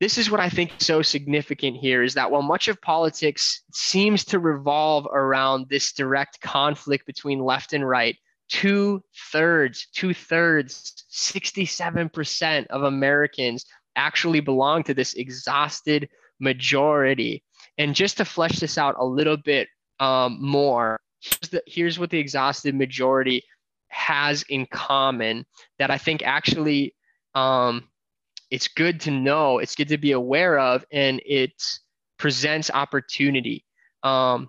this 0.00 0.18
is 0.18 0.30
what 0.30 0.40
I 0.40 0.48
think 0.48 0.72
so 0.78 1.02
significant 1.02 1.76
here 1.76 2.02
is 2.02 2.14
that 2.14 2.30
while 2.30 2.42
much 2.42 2.68
of 2.68 2.80
politics 2.82 3.62
seems 3.72 4.24
to 4.26 4.38
revolve 4.38 5.06
around 5.06 5.66
this 5.68 5.92
direct 5.92 6.40
conflict 6.40 7.06
between 7.06 7.38
left 7.38 7.72
and 7.72 7.88
right, 7.88 8.16
two 8.48 9.02
thirds, 9.32 9.86
two 9.94 10.14
thirds, 10.14 11.04
67% 11.12 12.66
of 12.68 12.82
Americans 12.82 13.64
actually 13.96 14.40
belong 14.40 14.82
to 14.84 14.94
this 14.94 15.14
exhausted 15.14 16.08
majority. 16.40 17.42
And 17.78 17.94
just 17.94 18.16
to 18.18 18.24
flesh 18.24 18.58
this 18.58 18.78
out 18.78 18.96
a 18.98 19.04
little 19.04 19.36
bit 19.36 19.68
um, 20.00 20.38
more, 20.40 21.00
here's, 21.20 21.50
the, 21.50 21.62
here's 21.66 21.98
what 21.98 22.10
the 22.10 22.18
exhausted 22.18 22.74
majority 22.74 23.42
has 23.88 24.42
in 24.48 24.66
common 24.66 25.46
that 25.78 25.90
I 25.90 25.98
think 25.98 26.22
actually 26.24 26.94
um, 27.34 27.88
it's 28.50 28.68
good 28.68 29.00
to 29.02 29.10
know, 29.10 29.58
it's 29.58 29.74
good 29.74 29.88
to 29.88 29.98
be 29.98 30.12
aware 30.12 30.58
of, 30.58 30.84
and 30.92 31.20
it 31.24 31.52
presents 32.18 32.70
opportunity. 32.70 33.64
Um, 34.02 34.48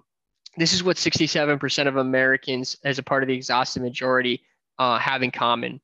this 0.57 0.73
is 0.73 0.83
what 0.83 0.97
67% 0.97 1.87
of 1.87 1.97
Americans, 1.97 2.77
as 2.83 2.99
a 2.99 3.03
part 3.03 3.23
of 3.23 3.27
the 3.27 3.35
exhausted 3.35 3.81
majority, 3.81 4.41
uh, 4.79 4.97
have 4.97 5.23
in 5.23 5.31
common. 5.31 5.81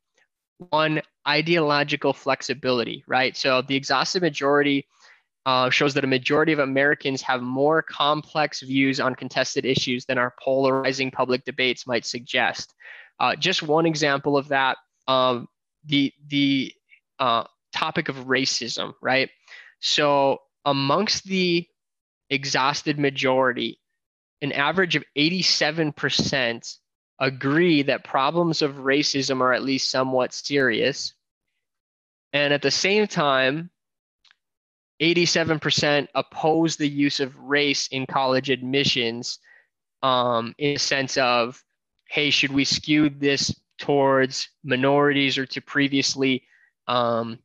One, 0.70 1.02
ideological 1.28 2.14
flexibility, 2.14 3.04
right? 3.08 3.36
So 3.36 3.62
the 3.62 3.76
exhausted 3.76 4.22
majority 4.22 4.88
uh, 5.46 5.70
shows 5.70 5.94
that 5.96 6.04
a 6.04 6.08
majority 6.08 6.52
of 6.52 6.60
Americans 6.60 7.22
have 7.24 7.42
more 7.42 7.82
complex 7.82 8.62
views 8.62 9.00
on 9.00 9.16
contested 9.16 9.66
issues 9.66 10.06
than 10.06 10.18
our 10.18 10.34
polarizing 10.40 11.10
public 11.10 11.44
debates 11.46 11.88
might 11.88 12.06
suggest. 12.06 12.74
Uh, 13.20 13.36
just 13.36 13.64
one 13.64 13.86
example 13.86 14.38
of 14.38 14.50
that, 14.50 14.78
um, 15.08 15.48
the 15.86 16.14
the 16.28 16.74
uh, 17.20 17.44
topic 17.74 18.08
of 18.08 18.16
racism, 18.28 18.94
right? 19.02 19.30
So 19.80 20.40
amongst 20.64 21.26
the 21.26 21.68
exhausted 22.30 23.00
majority, 23.00 23.81
an 24.42 24.52
average 24.52 24.96
of 24.96 25.04
87% 25.18 26.78
agree 27.20 27.84
that 27.84 28.04
problems 28.04 28.62
of 28.62 28.76
racism 28.76 29.42
are 29.42 29.54
at 29.54 29.64
least 29.64 29.92
somewhat 29.92 30.34
serious. 30.34 31.14
And 32.34 32.54
at 32.54 32.62
the 32.62 32.72
same 32.72 33.08
time, 33.08 33.70
87% 35.02 36.08
oppose 36.16 36.76
the 36.76 36.90
use 36.90 37.20
of 37.20 37.36
race 37.38 37.88
in 37.88 38.06
college 38.06 38.50
admissions 38.50 39.40
um, 40.04 40.56
in 40.58 40.76
a 40.76 40.80
sense 40.80 41.18
of, 41.18 41.62
hey, 42.08 42.30
should 42.30 42.52
we 42.52 42.66
skew 42.66 43.10
this 43.10 43.56
towards 43.78 44.50
minorities 44.64 45.38
or 45.38 45.46
to 45.48 45.62
previously 45.62 46.44
um, 46.88 47.40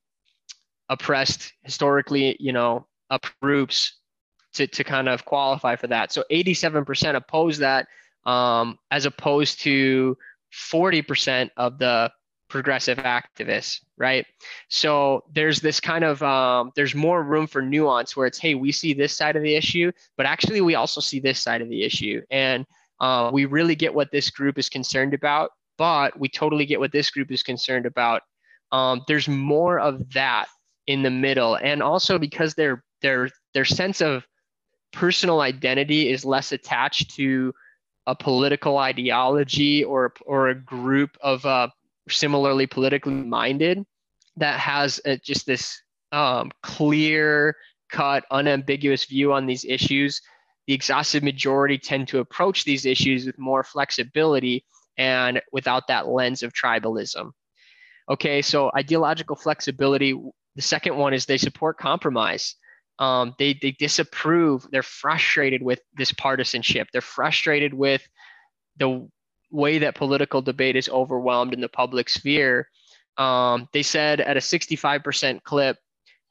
oppressed, 0.89 1.53
historically, 1.63 2.37
you 2.41 2.53
know, 2.53 2.87
up 3.11 3.27
groups 3.41 3.99
to, 4.57 4.67
to 4.67 4.85
kind 4.85 5.09
of 5.09 5.25
qualify 5.25 5.77
for 5.77 5.87
that. 5.89 6.13
So 6.13 6.25
87% 6.31 7.15
oppose 7.15 7.59
that, 7.59 7.87
um, 8.25 8.79
as 8.91 9.07
opposed 9.07 9.61
to 9.63 10.17
40% 10.53 11.51
of 11.57 11.79
the 11.79 12.11
progressive 12.49 12.99
activists, 12.99 13.81
right? 13.97 14.27
So 14.69 15.25
there's 15.33 15.61
this 15.61 15.81
kind 15.81 16.05
of 16.05 16.23
um, 16.23 16.73
there's 16.77 16.95
more 16.95 17.23
room 17.23 17.47
for 17.47 17.63
nuance 17.63 18.17
where 18.17 18.27
it's 18.27 18.39
hey, 18.39 18.55
we 18.55 18.73
see 18.73 18.95
this 18.95 19.17
side 19.17 19.37
of 19.37 19.43
the 19.43 19.55
issue, 19.55 19.91
but 20.17 20.27
actually 20.27 20.61
we 20.61 20.75
also 20.75 21.01
see 21.01 21.21
this 21.21 21.41
side 21.41 21.63
of 21.63 21.69
the 21.69 21.83
issue, 21.83 22.23
and 22.31 22.67
uh, 23.01 23.31
we 23.33 23.45
really 23.45 23.75
get 23.75 23.95
what 23.95 24.11
this 24.11 24.31
group 24.31 24.59
is 24.59 24.69
concerned 24.69 25.15
about, 25.15 25.51
but 25.77 26.19
we 26.19 26.29
totally 26.29 26.67
get 26.67 26.81
what 26.81 26.93
this 26.93 27.11
group 27.11 27.31
is 27.31 27.43
concerned 27.43 27.87
about. 27.87 28.23
Um, 28.73 29.03
there's 29.07 29.29
more 29.29 29.79
of 29.79 30.11
that 30.13 30.47
in 30.87 31.03
the 31.03 31.11
middle, 31.11 31.57
and 31.57 31.83
also 31.83 32.19
because 32.19 32.55
their 32.55 32.83
their 33.03 33.31
their 33.55 33.65
sense 33.65 34.01
of 34.01 34.27
personal 34.97 35.43
identity 35.43 36.09
is 36.09 36.25
less 36.25 36.53
attached 36.53 37.15
to 37.15 37.53
a 38.07 38.15
political 38.15 38.79
ideology 38.79 39.85
or 39.85 40.15
or 40.25 40.49
a 40.49 40.55
group 40.55 41.11
of 41.21 41.45
uh, 41.45 41.69
similarly 42.09 42.67
politically 42.67 43.13
minded 43.13 43.85
that 44.39 44.59
has 44.59 44.99
a, 45.05 45.19
just 45.19 45.45
this 45.45 45.83
um, 46.13 46.51
clear 46.63 47.55
cut 47.91 48.25
unambiguous 48.31 49.05
view 49.05 49.33
on 49.35 49.45
these 49.45 49.67
issues. 49.67 50.23
The 50.67 50.73
exhausted 50.73 51.23
majority 51.23 51.79
tend 51.79 52.09
to 52.09 52.21
approach 52.21 52.65
these 52.65 52.87
issues 52.87 53.27
with 53.27 53.39
more 53.39 53.63
flexibility 53.63 54.65
and 54.97 55.43
without 55.53 55.89
that 55.89 56.09
lens 56.09 56.43
of 56.43 56.55
tribalism. 56.55 57.33
Okay 58.09 58.41
so 58.41 58.71
ideological 58.75 59.37
flexibility 59.37 60.19
the 60.55 60.63
second 60.63 60.97
one 60.97 61.13
is 61.13 61.27
they 61.27 61.37
support 61.37 61.77
compromise 61.77 62.55
um, 62.99 63.35
they 63.39 63.55
they 63.55 63.73
disapprove. 63.73 64.67
They're 64.71 64.83
frustrated 64.83 65.63
with 65.63 65.81
this 65.97 66.13
partisanship. 66.13 66.89
They're 66.93 67.01
frustrated 67.01 67.75
with 67.75 68.07
the 68.79 69.09
way 69.51 69.79
that 69.79 69.95
political 69.95 70.43
debate 70.43 70.77
is 70.77 70.89
overwhelmed 70.89 71.55
in 71.55 71.61
the 71.61 71.69
public 71.69 72.09
sphere. 72.09 72.69
Um, 73.17 73.69
they 73.73 73.83
said 73.83 74.21
at 74.21 74.37
a 74.37 74.41
65% 74.41 75.43
clip 75.43 75.79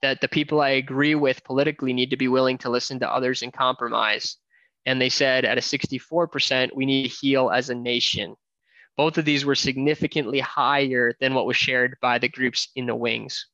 that 0.01 0.21
the 0.21 0.27
people 0.27 0.61
I 0.61 0.71
agree 0.71 1.15
with 1.15 1.43
politically 1.43 1.93
need 1.93 2.11
to 2.11 2.17
be 2.17 2.27
willing 2.27 2.57
to 2.59 2.69
listen 2.69 2.99
to 2.99 3.11
others 3.11 3.41
and 3.41 3.51
compromise. 3.51 4.37
And 4.85 5.01
they 5.01 5.09
said 5.09 5.45
at 5.45 5.57
a 5.57 5.61
64%, 5.61 6.69
we 6.75 6.85
need 6.85 7.09
to 7.09 7.15
heal 7.15 7.49
as 7.49 7.69
a 7.69 7.75
nation. 7.75 8.35
Both 8.97 9.17
of 9.17 9.25
these 9.25 9.45
were 9.45 9.55
significantly 9.55 10.39
higher 10.39 11.15
than 11.19 11.33
what 11.33 11.47
was 11.47 11.57
shared 11.57 11.97
by 12.01 12.19
the 12.19 12.29
groups 12.29 12.69
in 12.75 12.85
the 12.85 12.95
wings. 12.95 13.47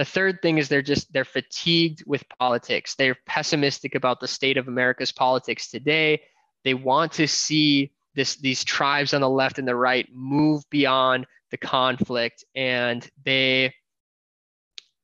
The 0.00 0.06
third 0.06 0.40
thing 0.40 0.56
is 0.56 0.70
they're 0.70 0.80
just 0.80 1.12
they're 1.12 1.26
fatigued 1.26 2.04
with 2.06 2.24
politics. 2.38 2.94
They're 2.94 3.18
pessimistic 3.26 3.94
about 3.94 4.18
the 4.18 4.28
state 4.28 4.56
of 4.56 4.66
America's 4.66 5.12
politics 5.12 5.70
today. 5.70 6.22
They 6.64 6.72
want 6.72 7.12
to 7.12 7.28
see 7.28 7.92
this 8.14 8.36
these 8.36 8.64
tribes 8.64 9.12
on 9.12 9.20
the 9.20 9.28
left 9.28 9.58
and 9.58 9.68
the 9.68 9.76
right 9.76 10.08
move 10.10 10.62
beyond 10.70 11.26
the 11.50 11.58
conflict 11.58 12.46
and 12.54 13.06
they 13.26 13.74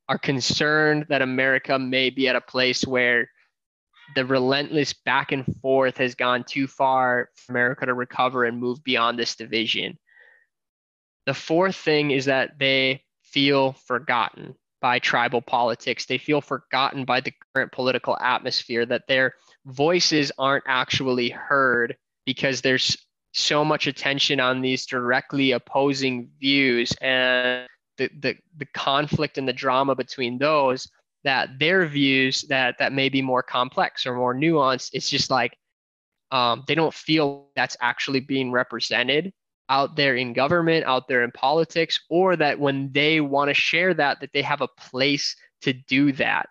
are 0.09 0.17
concerned 0.17 1.05
that 1.11 1.21
America 1.21 1.79
may 1.79 2.09
be 2.09 2.27
at 2.27 2.35
a 2.35 2.41
place 2.41 2.87
where 2.87 3.29
the 4.15 4.25
relentless 4.25 4.95
back 4.95 5.31
and 5.31 5.45
forth 5.61 5.99
has 5.99 6.15
gone 6.15 6.43
too 6.43 6.67
far 6.67 7.29
for 7.35 7.53
America 7.53 7.85
to 7.85 7.93
recover 7.93 8.47
and 8.47 8.59
move 8.59 8.83
beyond 8.83 9.19
this 9.19 9.37
division. 9.37 9.99
The 11.27 11.35
fourth 11.35 11.77
thing 11.77 12.13
is 12.13 12.25
that 12.25 12.59
they 12.59 13.05
feel 13.21 13.75
forgotten 13.75 14.55
by 14.87 15.01
tribal 15.01 15.43
politics. 15.43 16.07
They 16.07 16.17
feel 16.17 16.41
forgotten 16.41 17.05
by 17.05 17.21
the 17.21 17.33
current 17.53 17.73
political 17.73 18.17
atmosphere, 18.21 18.87
that 18.87 19.09
their 19.09 19.35
voices 19.65 20.31
aren't 20.39 20.63
actually 20.69 21.29
heard 21.29 21.97
because 22.25 22.61
there's 22.61 22.97
so 23.33 23.65
much 23.65 23.89
attention 23.89 24.39
on 24.39 24.61
these 24.61 24.87
directly 24.87 25.51
opposing 25.51 26.31
views 26.39 26.93
and 27.01 27.67
the, 27.99 28.09
the, 28.21 28.37
the 28.59 28.67
conflict 28.75 29.39
and 29.39 29.49
the 29.49 29.53
drama 29.53 29.97
between 29.97 30.39
those 30.39 30.89
that 31.25 31.59
their 31.59 31.85
views 31.89 32.43
that 32.43 32.77
that 32.79 32.93
may 32.93 33.09
be 33.09 33.21
more 33.21 33.43
complex 33.43 34.07
or 34.07 34.15
more 34.15 34.37
nuanced 34.37 34.91
it's 34.93 35.11
just 35.11 35.31
like 35.33 35.57
um, 36.31 36.63
they 36.69 36.77
don't 36.77 36.95
feel 36.95 37.49
that's 37.57 37.77
actually 37.81 38.21
being 38.21 38.53
represented 38.53 39.33
out 39.69 39.97
there 39.97 40.15
in 40.15 40.33
government 40.33 40.85
out 40.87 41.09
there 41.09 41.25
in 41.25 41.31
politics 41.33 42.01
or 42.09 42.37
that 42.37 42.59
when 42.59 42.91
they 42.93 43.21
want 43.21 43.49
to 43.49 43.55
share 43.55 43.93
that 43.95 44.21
that 44.21 44.31
they 44.33 44.43
have 44.43 44.61
a 44.61 44.69
place 44.69 45.37
to 45.63 45.73
do 45.73 46.13
that 46.13 46.49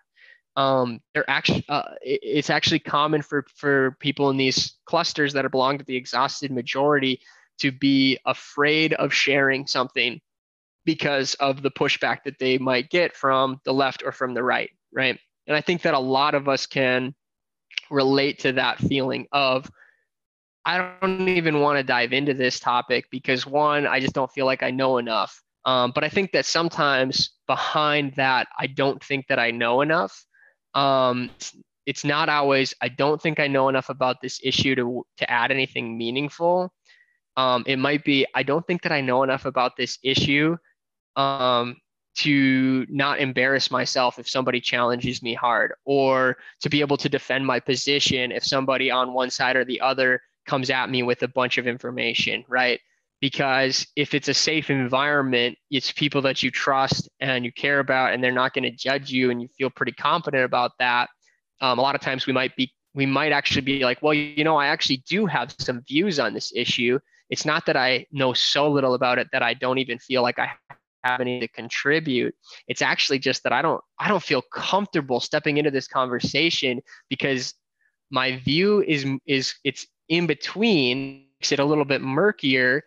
um, 0.56 1.00
they're 1.12 1.28
actually 1.28 1.64
uh, 1.68 1.82
it's 2.02 2.50
actually 2.50 2.78
common 2.78 3.22
for 3.22 3.44
for 3.54 3.96
people 4.00 4.30
in 4.30 4.36
these 4.36 4.76
clusters 4.86 5.34
that 5.34 5.50
belong 5.50 5.78
to 5.78 5.84
the 5.84 5.96
exhausted 5.96 6.50
majority 6.50 7.20
to 7.58 7.70
be 7.70 8.18
afraid 8.26 8.94
of 8.94 9.12
sharing 9.12 9.66
something 9.66 10.20
because 10.84 11.34
of 11.34 11.62
the 11.62 11.70
pushback 11.70 12.22
that 12.24 12.38
they 12.38 12.58
might 12.58 12.88
get 12.90 13.14
from 13.14 13.60
the 13.64 13.72
left 13.72 14.02
or 14.04 14.12
from 14.12 14.34
the 14.34 14.42
right, 14.42 14.70
right? 14.94 15.18
And 15.46 15.56
I 15.56 15.60
think 15.60 15.82
that 15.82 15.94
a 15.94 15.98
lot 15.98 16.34
of 16.34 16.48
us 16.48 16.66
can 16.66 17.14
relate 17.90 18.40
to 18.40 18.52
that 18.52 18.78
feeling 18.78 19.26
of 19.32 19.70
I 20.66 20.96
don't 21.00 21.28
even 21.28 21.60
want 21.60 21.78
to 21.78 21.84
dive 21.84 22.12
into 22.12 22.34
this 22.34 22.58
topic 22.58 23.06
because 23.12 23.46
one, 23.46 23.86
I 23.86 24.00
just 24.00 24.14
don't 24.14 24.30
feel 24.32 24.46
like 24.46 24.64
I 24.64 24.72
know 24.72 24.98
enough. 24.98 25.40
Um, 25.64 25.92
but 25.94 26.02
I 26.02 26.08
think 26.08 26.32
that 26.32 26.44
sometimes 26.44 27.30
behind 27.46 28.14
that, 28.16 28.48
I 28.58 28.66
don't 28.66 29.02
think 29.02 29.28
that 29.28 29.38
I 29.38 29.52
know 29.52 29.80
enough. 29.80 30.24
Um, 30.74 31.30
it's 31.86 32.04
not 32.04 32.28
always 32.28 32.74
I 32.80 32.88
don't 32.88 33.22
think 33.22 33.38
I 33.38 33.46
know 33.46 33.68
enough 33.68 33.88
about 33.88 34.20
this 34.20 34.40
issue 34.42 34.74
to 34.74 35.06
to 35.18 35.30
add 35.30 35.52
anything 35.52 35.96
meaningful. 35.96 36.72
Um, 37.36 37.62
it 37.66 37.78
might 37.78 38.04
be 38.04 38.26
I 38.34 38.42
don't 38.42 38.66
think 38.66 38.82
that 38.82 38.92
I 38.92 39.00
know 39.00 39.22
enough 39.22 39.44
about 39.44 39.76
this 39.76 39.98
issue 40.02 40.56
um, 41.14 41.76
to 42.16 42.86
not 42.88 43.20
embarrass 43.20 43.70
myself 43.70 44.18
if 44.18 44.28
somebody 44.28 44.60
challenges 44.60 45.22
me 45.22 45.34
hard, 45.34 45.74
or 45.84 46.36
to 46.60 46.68
be 46.68 46.80
able 46.80 46.96
to 46.96 47.08
defend 47.08 47.46
my 47.46 47.60
position 47.60 48.32
if 48.32 48.44
somebody 48.44 48.90
on 48.90 49.12
one 49.12 49.30
side 49.30 49.54
or 49.54 49.64
the 49.64 49.80
other 49.80 50.20
comes 50.46 50.70
at 50.70 50.90
me 50.90 51.02
with 51.02 51.22
a 51.22 51.28
bunch 51.28 51.58
of 51.58 51.66
information, 51.66 52.44
right? 52.48 52.80
Because 53.20 53.86
if 53.96 54.14
it's 54.14 54.28
a 54.28 54.34
safe 54.34 54.70
environment, 54.70 55.56
it's 55.70 55.92
people 55.92 56.22
that 56.22 56.42
you 56.42 56.50
trust 56.50 57.08
and 57.20 57.44
you 57.44 57.52
care 57.52 57.80
about, 57.80 58.12
and 58.12 58.22
they're 58.22 58.32
not 58.32 58.52
going 58.52 58.64
to 58.64 58.70
judge 58.70 59.10
you, 59.10 59.30
and 59.30 59.40
you 59.40 59.48
feel 59.56 59.70
pretty 59.70 59.92
confident 59.92 60.44
about 60.44 60.72
that. 60.78 61.08
Um, 61.60 61.78
a 61.78 61.82
lot 61.82 61.94
of 61.94 62.00
times 62.00 62.26
we 62.26 62.32
might 62.32 62.54
be 62.56 62.72
we 62.94 63.06
might 63.06 63.32
actually 63.32 63.60
be 63.60 63.80
like, 63.80 64.00
well, 64.02 64.14
you 64.14 64.42
know, 64.44 64.56
I 64.56 64.68
actually 64.68 65.02
do 65.06 65.26
have 65.26 65.54
some 65.58 65.82
views 65.86 66.18
on 66.18 66.32
this 66.32 66.52
issue. 66.54 66.98
It's 67.28 67.44
not 67.44 67.66
that 67.66 67.76
I 67.76 68.06
know 68.10 68.32
so 68.32 68.70
little 68.70 68.94
about 68.94 69.18
it 69.18 69.28
that 69.32 69.42
I 69.42 69.52
don't 69.52 69.78
even 69.78 69.98
feel 69.98 70.22
like 70.22 70.38
I 70.38 70.52
have 71.06 71.20
any 71.20 71.40
to 71.40 71.48
contribute 71.48 72.34
it's 72.68 72.82
actually 72.82 73.18
just 73.18 73.42
that 73.44 73.52
i 73.52 73.62
don't 73.62 73.80
i 73.98 74.08
don't 74.08 74.22
feel 74.22 74.42
comfortable 74.52 75.20
stepping 75.20 75.56
into 75.56 75.70
this 75.70 75.86
conversation 75.86 76.80
because 77.08 77.54
my 78.10 78.36
view 78.38 78.82
is 78.82 79.06
is 79.26 79.54
it's 79.64 79.86
in 80.08 80.26
between 80.26 81.26
makes 81.38 81.52
it 81.52 81.58
a 81.58 81.64
little 81.64 81.84
bit 81.84 82.00
murkier 82.00 82.82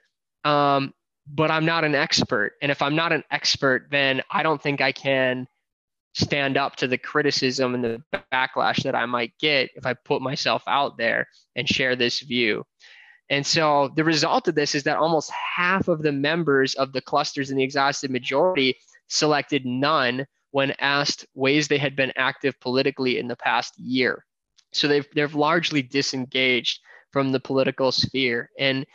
um, 0.45 0.93
but 1.27 1.51
i'm 1.51 1.65
not 1.65 1.83
an 1.83 1.95
expert 1.95 2.53
and 2.61 2.71
if 2.71 2.81
i'm 2.81 2.95
not 2.95 3.11
an 3.11 3.23
expert 3.31 3.87
then 3.91 4.21
i 4.31 4.43
don't 4.43 4.61
think 4.61 4.81
i 4.81 4.91
can 4.91 5.47
stand 6.13 6.57
up 6.57 6.75
to 6.75 6.87
the 6.87 6.97
criticism 6.97 7.75
and 7.75 7.83
the 7.83 8.03
backlash 8.33 8.83
that 8.83 8.95
i 8.95 9.05
might 9.05 9.31
get 9.39 9.69
if 9.75 9.85
i 9.85 9.93
put 9.93 10.21
myself 10.21 10.63
out 10.67 10.97
there 10.97 11.27
and 11.55 11.67
share 11.67 11.95
this 11.95 12.21
view 12.21 12.65
and 13.29 13.45
so 13.45 13.91
the 13.95 14.03
result 14.03 14.47
of 14.47 14.55
this 14.55 14.73
is 14.73 14.83
that 14.83 14.97
almost 14.97 15.31
half 15.31 15.87
of 15.87 16.01
the 16.01 16.11
members 16.11 16.73
of 16.75 16.93
the 16.93 17.01
clusters 17.01 17.51
in 17.51 17.57
the 17.57 17.63
exhausted 17.63 18.09
majority 18.09 18.77
selected 19.07 19.65
none 19.65 20.25
when 20.51 20.73
asked 20.79 21.25
ways 21.35 21.67
they 21.67 21.77
had 21.77 21.95
been 21.95 22.11
active 22.15 22.59
politically 22.59 23.19
in 23.19 23.27
the 23.27 23.35
past 23.35 23.77
year. 23.77 24.25
So 24.71 24.87
they've 24.87 25.07
they've 25.13 25.33
largely 25.33 25.81
disengaged 25.81 26.79
from 27.11 27.31
the 27.31 27.39
political 27.39 27.91
sphere. 27.91 28.49
And 28.59 28.85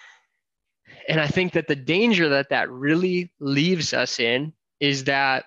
and 1.09 1.20
I 1.20 1.27
think 1.27 1.53
that 1.53 1.68
the 1.68 1.77
danger 1.77 2.29
that 2.31 2.50
that 2.50 2.70
really 2.70 3.33
leaves 3.40 3.92
us 3.92 4.20
in 4.20 4.53
is 4.81 5.05
that 5.05 5.44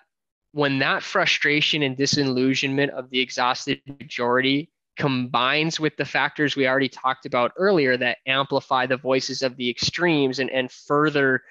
when 0.52 0.80
that 0.80 1.04
frustration 1.04 1.84
and 1.84 1.96
disillusionment 1.96 2.92
of 2.92 3.10
the 3.10 3.20
exhausted 3.20 3.82
majority 3.88 4.72
combines 4.98 5.80
with 5.80 5.96
the 5.98 6.06
factors 6.06 6.56
we 6.56 6.68
already 6.68 6.90
talked 6.90 7.26
about 7.26 7.52
earlier 7.58 7.96
that 7.98 8.18
amplify 8.26 8.86
the 8.86 8.98
voices 8.98 9.44
of 9.44 9.56
the 9.56 9.70
extremes 9.70 10.40
and, 10.40 10.50
and 10.50 10.72
further 10.72 11.44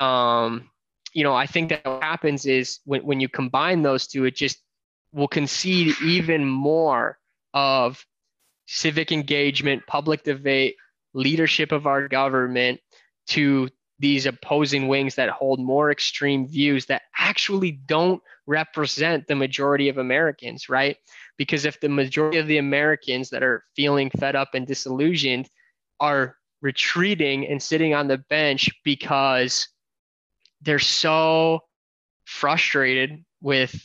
um, 0.00 0.68
you 1.14 1.24
know 1.24 1.34
i 1.34 1.46
think 1.46 1.70
that 1.70 1.84
what 1.84 2.02
happens 2.02 2.44
is 2.44 2.80
when, 2.84 3.00
when 3.02 3.20
you 3.20 3.28
combine 3.28 3.82
those 3.82 4.06
two 4.06 4.26
it 4.26 4.36
just 4.36 4.58
will 5.12 5.28
concede 5.28 5.94
even 6.04 6.44
more 6.44 7.18
of 7.54 8.04
civic 8.72 9.10
engagement 9.10 9.84
public 9.88 10.22
debate 10.22 10.76
leadership 11.12 11.72
of 11.72 11.88
our 11.88 12.06
government 12.06 12.80
to 13.26 13.68
these 13.98 14.26
opposing 14.26 14.86
wings 14.86 15.16
that 15.16 15.28
hold 15.28 15.58
more 15.58 15.90
extreme 15.90 16.46
views 16.46 16.86
that 16.86 17.02
actually 17.18 17.72
don't 17.72 18.22
represent 18.46 19.26
the 19.26 19.34
majority 19.34 19.88
of 19.88 19.98
Americans, 19.98 20.68
right? 20.68 20.96
Because 21.36 21.64
if 21.64 21.80
the 21.80 21.88
majority 21.88 22.38
of 22.38 22.46
the 22.46 22.58
Americans 22.58 23.28
that 23.30 23.42
are 23.42 23.64
feeling 23.74 24.08
fed 24.08 24.36
up 24.36 24.50
and 24.54 24.68
disillusioned 24.68 25.48
are 25.98 26.36
retreating 26.62 27.48
and 27.48 27.60
sitting 27.60 27.92
on 27.92 28.06
the 28.06 28.18
bench 28.18 28.70
because 28.84 29.66
they're 30.62 30.78
so 30.78 31.60
frustrated 32.24 33.24
with 33.42 33.84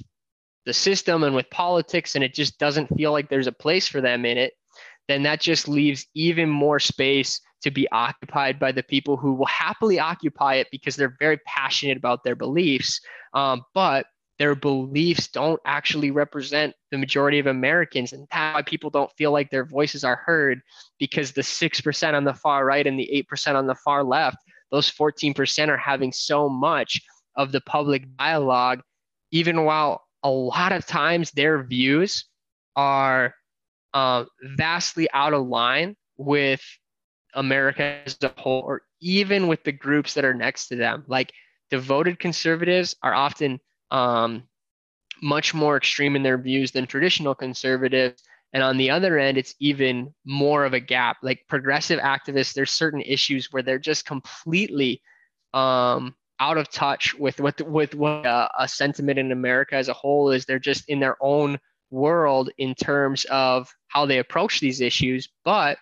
the 0.65 0.73
system 0.73 1.23
and 1.23 1.35
with 1.35 1.49
politics 1.49 2.13
and 2.13 2.23
it 2.23 2.35
just 2.35 2.59
doesn't 2.59 2.95
feel 2.95 3.11
like 3.11 3.29
there's 3.29 3.47
a 3.47 3.51
place 3.51 3.87
for 3.87 3.99
them 3.99 4.25
in 4.25 4.37
it, 4.37 4.53
then 5.07 5.23
that 5.23 5.39
just 5.39 5.67
leaves 5.67 6.07
even 6.13 6.49
more 6.49 6.79
space 6.79 7.39
to 7.61 7.71
be 7.71 7.89
occupied 7.91 8.59
by 8.59 8.71
the 8.71 8.83
people 8.83 9.17
who 9.17 9.33
will 9.33 9.45
happily 9.45 9.99
occupy 9.99 10.55
it 10.55 10.67
because 10.71 10.95
they're 10.95 11.15
very 11.19 11.37
passionate 11.45 11.97
about 11.97 12.23
their 12.23 12.35
beliefs. 12.35 13.01
Um, 13.33 13.63
but 13.73 14.05
their 14.37 14.55
beliefs 14.55 15.27
don't 15.27 15.59
actually 15.65 16.11
represent 16.11 16.73
the 16.91 16.97
majority 16.97 17.39
of 17.39 17.47
Americans. 17.47 18.13
And 18.13 18.27
that's 18.31 18.55
why 18.55 18.61
people 18.61 18.89
don't 18.89 19.11
feel 19.17 19.31
like 19.31 19.49
their 19.49 19.65
voices 19.65 20.03
are 20.03 20.17
heard 20.17 20.61
because 20.99 21.31
the 21.31 21.41
6% 21.41 22.13
on 22.13 22.23
the 22.23 22.33
far 22.33 22.65
right 22.65 22.85
and 22.85 22.99
the 22.99 23.25
8% 23.31 23.55
on 23.55 23.67
the 23.67 23.75
far 23.75 24.03
left, 24.03 24.37
those 24.71 24.91
14% 24.91 25.69
are 25.69 25.77
having 25.77 26.11
so 26.11 26.49
much 26.49 27.01
of 27.37 27.51
the 27.51 27.61
public 27.61 28.03
dialogue, 28.17 28.81
even 29.31 29.63
while 29.63 30.03
a 30.23 30.29
lot 30.29 30.71
of 30.71 30.85
times 30.85 31.31
their 31.31 31.63
views 31.63 32.25
are 32.75 33.33
uh, 33.95 34.25
vastly 34.43 35.07
out 35.13 35.33
of 35.33 35.47
line 35.47 35.95
with 36.17 36.61
America 37.33 38.01
as 38.05 38.17
a 38.21 38.31
whole, 38.37 38.61
or 38.61 38.81
even 39.01 39.47
with 39.47 39.63
the 39.63 39.71
groups 39.71 40.13
that 40.13 40.25
are 40.25 40.33
next 40.33 40.67
to 40.67 40.75
them. 40.75 41.05
Like 41.07 41.31
devoted 41.71 42.19
conservatives 42.19 42.95
are 43.01 43.13
often 43.13 43.59
um, 43.91 44.43
much 45.23 45.53
more 45.53 45.77
extreme 45.77 46.15
in 46.17 46.23
their 46.23 46.37
views 46.37 46.71
than 46.71 46.85
traditional 46.85 47.33
conservatives. 47.33 48.21
And 48.51 48.61
on 48.61 48.77
the 48.77 48.91
other 48.91 49.17
end, 49.17 49.37
it's 49.37 49.55
even 49.59 50.13
more 50.25 50.65
of 50.65 50.73
a 50.73 50.79
gap. 50.79 51.17
Like 51.23 51.45
progressive 51.47 51.99
activists, 51.99 52.53
there's 52.53 52.71
certain 52.71 53.01
issues 53.01 53.47
where 53.51 53.63
they're 53.63 53.79
just 53.79 54.05
completely 54.05 55.01
um, 55.53 56.15
out 56.41 56.57
of 56.57 56.69
touch 56.69 57.15
with 57.15 57.39
what 57.39 57.61
with 57.61 57.95
what 57.95 58.25
uh, 58.25 58.49
a 58.59 58.67
sentiment 58.67 59.19
in 59.19 59.31
America 59.31 59.75
as 59.75 59.87
a 59.87 59.93
whole 59.93 60.31
is. 60.31 60.45
They're 60.45 60.59
just 60.59 60.89
in 60.89 60.99
their 60.99 61.15
own 61.21 61.59
world 61.91 62.49
in 62.57 62.75
terms 62.75 63.25
of 63.25 63.73
how 63.95 64.05
they 64.05 64.19
approach 64.19 64.59
these 64.59 64.81
issues. 64.81 65.29
But 65.45 65.77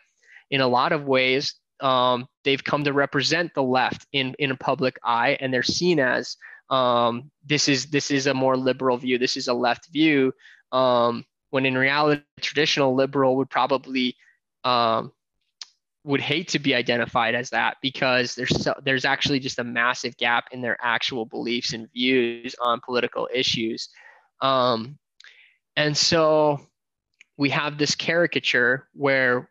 in 0.52 0.62
a 0.62 0.68
lot 0.68 0.92
of 0.92 1.06
ways, 1.06 1.56
um, 1.80 2.28
they've 2.44 2.64
come 2.64 2.84
to 2.84 2.94
represent 2.94 3.54
the 3.56 3.64
left 3.64 4.06
in 4.14 4.36
in 4.38 4.52
a 4.52 4.56
public 4.56 5.00
eye, 5.04 5.36
and 5.40 5.52
they're 5.52 5.64
seen 5.64 6.00
as 6.00 6.38
um, 6.70 7.32
this 7.44 7.68
is 7.68 7.88
this 7.88 8.12
is 8.12 8.28
a 8.28 8.34
more 8.34 8.56
liberal 8.56 8.98
view. 8.98 9.18
This 9.18 9.36
is 9.36 9.48
a 9.48 9.54
left 9.54 9.90
view. 9.92 10.32
Um, 10.72 11.26
when 11.50 11.66
in 11.66 11.76
reality, 11.76 12.22
traditional 12.40 12.96
liberal 12.96 13.36
would 13.38 13.50
probably 13.50 14.16
um, 14.64 15.12
would 16.04 16.22
hate 16.22 16.50
to 16.50 16.60
be 16.60 16.76
identified 16.76 17.34
as 17.34 17.50
that 17.50 17.78
because 17.82 18.36
there's 18.36 18.64
so, 18.64 18.74
there's 18.84 19.06
actually 19.06 19.40
just 19.40 19.60
a 19.60 19.64
massive 19.64 20.16
gap 20.18 20.46
in 20.52 20.62
their 20.62 20.78
actual 20.82 21.26
beliefs 21.26 21.74
and 21.74 21.92
views 21.92 22.56
on 22.62 22.80
political 22.80 23.28
issues. 23.34 23.90
Um, 24.42 25.00
and 25.76 25.98
so 25.98 26.60
we 27.38 27.50
have 27.50 27.78
this 27.78 27.96
caricature 27.96 28.88
where 28.94 29.50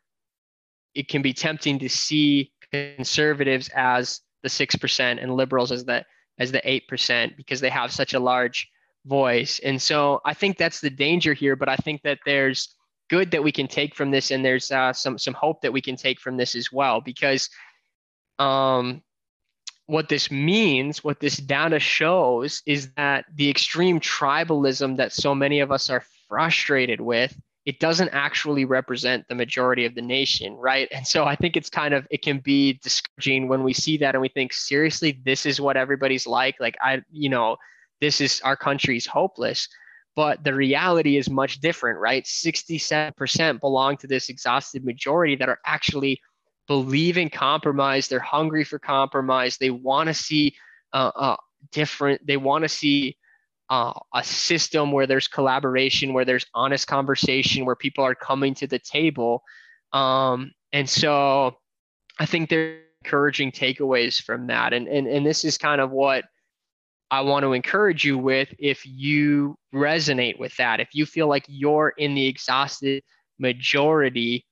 it 0.94 1.08
can 1.08 1.22
be 1.22 1.32
tempting 1.32 1.78
to 1.80 1.88
see 1.88 2.52
conservatives 2.70 3.68
as 3.74 4.20
the 4.42 4.48
6% 4.48 5.22
and 5.22 5.34
liberals 5.34 5.72
as 5.72 5.84
the 5.84 6.04
as 6.38 6.50
the 6.50 6.60
8% 6.60 7.36
because 7.36 7.60
they 7.60 7.68
have 7.68 7.92
such 7.92 8.14
a 8.14 8.18
large 8.18 8.68
voice. 9.04 9.60
And 9.62 9.80
so 9.80 10.20
I 10.24 10.34
think 10.34 10.56
that's 10.56 10.80
the 10.80 10.90
danger 10.90 11.34
here, 11.34 11.56
but 11.56 11.68
I 11.68 11.76
think 11.76 12.02
that 12.02 12.18
there's 12.24 12.74
good 13.10 13.30
that 13.32 13.44
we 13.44 13.52
can 13.52 13.68
take 13.68 13.94
from 13.94 14.10
this 14.10 14.30
and 14.30 14.44
there's 14.44 14.70
uh, 14.70 14.92
some 14.92 15.18
some 15.18 15.34
hope 15.34 15.60
that 15.62 15.72
we 15.72 15.82
can 15.82 15.96
take 15.96 16.18
from 16.18 16.36
this 16.36 16.54
as 16.54 16.72
well 16.72 17.00
because 17.00 17.50
um, 18.38 19.02
what 19.86 20.08
this 20.08 20.30
means, 20.30 21.04
what 21.04 21.20
this 21.20 21.36
data 21.36 21.78
shows 21.78 22.62
is 22.66 22.90
that 22.96 23.26
the 23.34 23.50
extreme 23.50 24.00
tribalism 24.00 24.96
that 24.96 25.12
so 25.12 25.34
many 25.34 25.60
of 25.60 25.70
us 25.70 25.90
are 25.90 26.04
frustrated 26.28 27.00
with 27.00 27.38
it 27.64 27.78
doesn't 27.78 28.08
actually 28.08 28.64
represent 28.64 29.26
the 29.28 29.34
majority 29.34 29.84
of 29.84 29.94
the 29.94 30.02
nation, 30.02 30.54
right? 30.54 30.88
And 30.90 31.06
so 31.06 31.24
I 31.24 31.36
think 31.36 31.56
it's 31.56 31.70
kind 31.70 31.94
of 31.94 32.06
it 32.10 32.22
can 32.22 32.38
be 32.38 32.74
discouraging 32.82 33.48
when 33.48 33.62
we 33.62 33.72
see 33.72 33.96
that 33.98 34.14
and 34.14 34.22
we 34.22 34.28
think 34.28 34.52
seriously 34.52 35.20
this 35.24 35.46
is 35.46 35.60
what 35.60 35.76
everybody's 35.76 36.26
like, 36.26 36.56
like 36.58 36.76
I 36.80 37.02
you 37.10 37.28
know, 37.28 37.56
this 38.00 38.20
is 38.20 38.40
our 38.42 38.56
country's 38.56 39.06
hopeless. 39.06 39.68
But 40.14 40.44
the 40.44 40.52
reality 40.52 41.16
is 41.16 41.30
much 41.30 41.60
different, 41.60 41.98
right? 41.98 42.24
67% 42.24 43.60
belong 43.60 43.96
to 43.96 44.06
this 44.06 44.28
exhausted 44.28 44.84
majority 44.84 45.36
that 45.36 45.48
are 45.48 45.60
actually 45.64 46.20
believing 46.66 47.30
compromise. 47.30 48.08
They're 48.08 48.20
hungry 48.20 48.64
for 48.64 48.78
compromise. 48.78 49.56
They 49.56 49.70
want 49.70 50.08
to 50.08 50.14
see 50.14 50.54
uh, 50.92 51.12
uh, 51.16 51.36
different, 51.70 52.26
they 52.26 52.36
want 52.36 52.62
to 52.62 52.68
see 52.68 53.16
uh, 53.72 53.98
a 54.12 54.22
system 54.22 54.92
where 54.92 55.06
there's 55.06 55.28
collaboration, 55.28 56.12
where 56.12 56.26
there's 56.26 56.44
honest 56.52 56.86
conversation, 56.86 57.64
where 57.64 57.74
people 57.74 58.04
are 58.04 58.14
coming 58.14 58.52
to 58.52 58.66
the 58.66 58.78
table. 58.78 59.42
Um, 59.94 60.52
and 60.74 60.88
so 60.88 61.56
I 62.20 62.26
think 62.26 62.50
there 62.50 62.60
are 62.60 62.76
encouraging 63.02 63.50
takeaways 63.50 64.22
from 64.22 64.48
that. 64.48 64.74
And, 64.74 64.86
and, 64.88 65.06
and 65.06 65.24
this 65.24 65.42
is 65.42 65.56
kind 65.56 65.80
of 65.80 65.90
what 65.90 66.26
I 67.10 67.22
want 67.22 67.44
to 67.44 67.54
encourage 67.54 68.04
you 68.04 68.18
with 68.18 68.52
if 68.58 68.84
you 68.84 69.56
resonate 69.74 70.38
with 70.38 70.54
that. 70.56 70.78
If 70.80 70.90
you 70.92 71.06
feel 71.06 71.26
like 71.26 71.46
you're 71.48 71.94
in 71.96 72.14
the 72.14 72.26
exhausted 72.26 73.02
majority, 73.38 74.44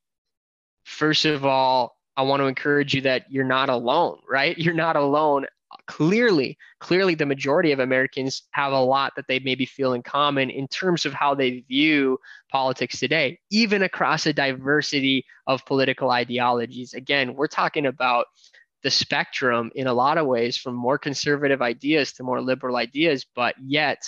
first 0.85 1.27
of 1.27 1.45
all, 1.45 1.95
I 2.17 2.23
want 2.23 2.41
to 2.41 2.47
encourage 2.47 2.95
you 2.95 3.03
that 3.03 3.27
you're 3.29 3.45
not 3.45 3.69
alone, 3.69 4.21
right? 4.27 4.57
You're 4.65 4.73
not 4.73 4.97
alone 4.97 5.45
clearly, 5.91 6.57
clearly 6.79 7.17
the 7.17 7.27
majority 7.27 7.73
of 7.73 7.81
Americans 7.81 8.45
have 8.53 8.73
a 8.73 8.81
lot 8.81 9.13
that 9.17 9.25
they 9.27 9.41
maybe 9.41 9.67
feel 9.67 9.93
in 9.93 10.05
common 10.05 10.49
in 10.49 10.69
terms 10.69 11.05
of 11.05 11.13
how 11.13 11.35
they 11.35 11.65
view 11.69 12.17
politics 12.53 13.01
today, 13.01 13.41
even 13.51 13.83
across 13.83 14.25
a 14.25 14.33
diversity 14.33 15.25
of 15.49 15.67
political 15.67 16.09
ideologies. 16.13 16.95
Again, 16.95 17.35
we're 17.35 17.49
talking 17.49 17.87
about 17.87 18.27
the 18.85 18.91
spectrum 18.91 19.73
in 19.75 19.89
a 19.89 19.93
lot 19.93 20.17
of 20.17 20.29
ways 20.29 20.57
from 20.57 20.77
more 20.77 20.97
conservative 20.97 21.61
ideas 21.61 22.13
to 22.13 22.23
more 22.23 22.41
liberal 22.41 22.77
ideas, 22.77 23.27
but 23.35 23.57
yet 23.61 23.99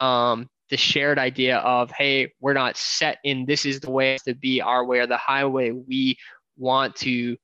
um, 0.00 0.50
the 0.68 0.76
shared 0.76 1.18
idea 1.18 1.56
of, 1.60 1.90
hey, 1.92 2.30
we're 2.40 2.52
not 2.52 2.76
set 2.76 3.16
in 3.24 3.46
this 3.46 3.64
is 3.64 3.80
the 3.80 3.90
way 3.90 4.18
to 4.26 4.34
be 4.34 4.60
our 4.60 4.84
way 4.84 4.98
or 4.98 5.06
the 5.06 5.16
highway. 5.16 5.70
We 5.70 6.18
want 6.58 6.94
to 6.96 7.38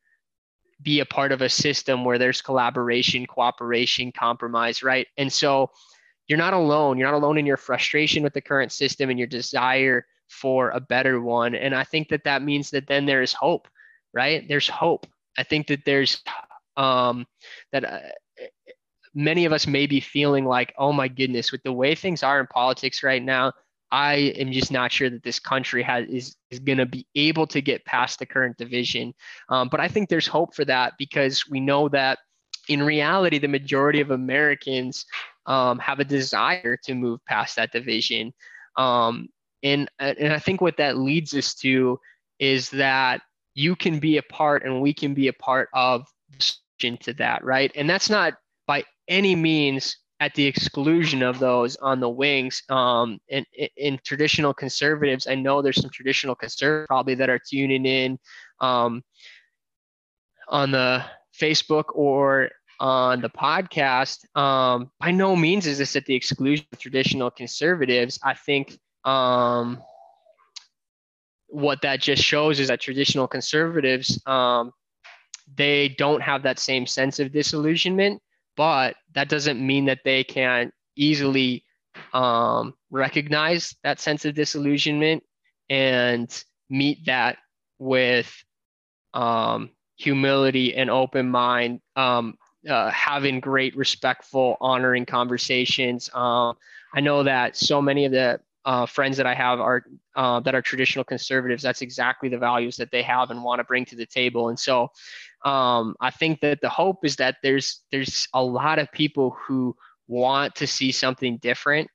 be 0.82 1.00
a 1.00 1.06
part 1.06 1.32
of 1.32 1.42
a 1.42 1.48
system 1.48 2.04
where 2.04 2.18
there's 2.18 2.40
collaboration, 2.40 3.26
cooperation, 3.26 4.12
compromise, 4.12 4.82
right? 4.82 5.06
And 5.16 5.32
so 5.32 5.70
you're 6.28 6.38
not 6.38 6.54
alone. 6.54 6.98
You're 6.98 7.10
not 7.10 7.16
alone 7.16 7.38
in 7.38 7.46
your 7.46 7.56
frustration 7.56 8.22
with 8.22 8.34
the 8.34 8.40
current 8.40 8.70
system 8.70 9.10
and 9.10 9.18
your 9.18 9.28
desire 9.28 10.06
for 10.28 10.70
a 10.70 10.80
better 10.80 11.20
one. 11.20 11.54
And 11.54 11.74
I 11.74 11.84
think 11.84 12.08
that 12.08 12.24
that 12.24 12.42
means 12.42 12.70
that 12.70 12.86
then 12.86 13.06
there 13.06 13.22
is 13.22 13.32
hope, 13.32 13.66
right? 14.12 14.46
There's 14.46 14.68
hope. 14.68 15.06
I 15.36 15.42
think 15.42 15.66
that 15.68 15.84
there's 15.84 16.22
um, 16.76 17.26
that 17.72 17.84
uh, 17.84 17.98
many 19.14 19.46
of 19.46 19.52
us 19.52 19.66
may 19.66 19.86
be 19.86 20.00
feeling 20.00 20.44
like, 20.44 20.74
oh 20.78 20.92
my 20.92 21.08
goodness, 21.08 21.50
with 21.50 21.62
the 21.62 21.72
way 21.72 21.94
things 21.94 22.22
are 22.22 22.40
in 22.40 22.46
politics 22.46 23.02
right 23.02 23.22
now, 23.22 23.52
I 23.90 24.32
am 24.38 24.52
just 24.52 24.70
not 24.70 24.92
sure 24.92 25.08
that 25.10 25.22
this 25.22 25.38
country 25.38 25.82
has 25.82 26.06
is, 26.08 26.36
is 26.50 26.58
going 26.58 26.78
to 26.78 26.86
be 26.86 27.06
able 27.14 27.46
to 27.48 27.60
get 27.60 27.84
past 27.84 28.18
the 28.18 28.26
current 28.26 28.56
division. 28.56 29.14
Um, 29.48 29.68
but 29.68 29.80
I 29.80 29.88
think 29.88 30.08
there's 30.08 30.26
hope 30.26 30.54
for 30.54 30.64
that 30.66 30.94
because 30.98 31.48
we 31.48 31.60
know 31.60 31.88
that 31.88 32.18
in 32.68 32.82
reality, 32.82 33.38
the 33.38 33.48
majority 33.48 34.00
of 34.00 34.10
Americans 34.10 35.06
um, 35.46 35.78
have 35.78 36.00
a 36.00 36.04
desire 36.04 36.76
to 36.84 36.94
move 36.94 37.24
past 37.26 37.56
that 37.56 37.72
division. 37.72 38.32
Um, 38.76 39.28
and, 39.62 39.90
and 39.98 40.32
I 40.32 40.38
think 40.38 40.60
what 40.60 40.76
that 40.76 40.98
leads 40.98 41.34
us 41.34 41.54
to 41.56 41.98
is 42.38 42.70
that 42.70 43.22
you 43.54 43.74
can 43.74 43.98
be 43.98 44.18
a 44.18 44.22
part 44.22 44.64
and 44.64 44.80
we 44.80 44.92
can 44.92 45.14
be 45.14 45.28
a 45.28 45.32
part 45.32 45.68
of 45.72 46.06
to 46.78 47.12
that, 47.14 47.44
right? 47.44 47.72
And 47.74 47.90
that's 47.90 48.08
not 48.08 48.34
by 48.66 48.84
any 49.08 49.34
means 49.34 49.96
at 50.20 50.34
the 50.34 50.46
exclusion 50.46 51.22
of 51.22 51.38
those 51.38 51.76
on 51.76 52.00
the 52.00 52.08
wings. 52.08 52.62
Um, 52.68 53.20
in, 53.28 53.44
in 53.76 54.00
traditional 54.04 54.52
conservatives, 54.52 55.26
I 55.26 55.34
know 55.34 55.62
there's 55.62 55.80
some 55.80 55.90
traditional 55.90 56.34
conservatives 56.34 56.88
probably 56.88 57.14
that 57.16 57.30
are 57.30 57.38
tuning 57.38 57.86
in 57.86 58.18
um, 58.60 59.02
on 60.48 60.70
the 60.70 61.04
Facebook 61.38 61.84
or 61.94 62.50
on 62.80 63.20
the 63.20 63.30
podcast. 63.30 64.24
Um, 64.36 64.90
by 65.00 65.10
no 65.10 65.36
means 65.36 65.66
is 65.66 65.78
this 65.78 65.96
at 65.96 66.06
the 66.06 66.14
exclusion 66.14 66.66
of 66.72 66.78
traditional 66.78 67.30
conservatives. 67.30 68.18
I 68.22 68.34
think 68.34 68.78
um, 69.04 69.82
what 71.46 71.82
that 71.82 72.00
just 72.00 72.22
shows 72.22 72.60
is 72.60 72.68
that 72.68 72.80
traditional 72.80 73.26
conservatives 73.26 74.20
um, 74.26 74.72
they 75.56 75.88
don't 75.88 76.20
have 76.20 76.42
that 76.42 76.58
same 76.58 76.86
sense 76.86 77.18
of 77.18 77.32
disillusionment 77.32 78.20
but 78.58 78.96
that 79.14 79.28
doesn't 79.28 79.64
mean 79.64 79.84
that 79.84 80.00
they 80.04 80.24
can 80.24 80.72
easily 80.96 81.64
um, 82.12 82.74
recognize 82.90 83.76
that 83.84 84.00
sense 84.00 84.24
of 84.24 84.34
disillusionment 84.34 85.22
and 85.70 86.44
meet 86.68 87.06
that 87.06 87.38
with 87.78 88.34
um, 89.14 89.70
humility 89.96 90.74
and 90.74 90.90
open 90.90 91.30
mind, 91.30 91.80
um, 91.94 92.36
uh, 92.68 92.90
having 92.90 93.38
great, 93.38 93.76
respectful, 93.76 94.56
honoring 94.60 95.06
conversations. 95.06 96.10
Um, 96.12 96.56
I 96.92 97.00
know 97.00 97.22
that 97.22 97.56
so 97.56 97.80
many 97.80 98.06
of 98.06 98.12
the 98.12 98.40
uh, 98.64 98.86
friends 98.86 99.16
that 99.16 99.26
I 99.26 99.34
have 99.34 99.60
are 99.60 99.84
uh, 100.16 100.40
that 100.40 100.54
are 100.54 100.62
traditional 100.62 101.04
conservatives. 101.04 101.62
That's 101.62 101.80
exactly 101.80 102.28
the 102.28 102.38
values 102.38 102.76
that 102.76 102.90
they 102.90 103.02
have 103.02 103.30
and 103.30 103.42
want 103.42 103.60
to 103.60 103.64
bring 103.64 103.84
to 103.86 103.96
the 103.96 104.04
table. 104.04 104.48
And 104.48 104.58
so, 104.58 104.90
um, 105.44 105.94
I 106.00 106.10
think 106.10 106.40
that 106.40 106.60
the 106.60 106.68
hope 106.68 107.04
is 107.04 107.16
that 107.16 107.36
there's 107.42 107.82
there's 107.92 108.28
a 108.34 108.42
lot 108.42 108.78
of 108.78 108.90
people 108.92 109.36
who 109.46 109.76
want 110.08 110.56
to 110.56 110.66
see 110.66 110.90
something 110.90 111.38
different. 111.38 111.88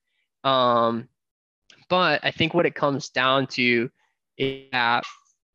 Um, 0.44 1.10
but 1.90 2.22
I 2.24 2.32
think 2.32 2.54
what 2.54 2.66
it 2.66 2.76
comes 2.76 3.10
down 3.10 3.48
to 3.48 3.90
is 4.38 4.70
that 4.72 5.04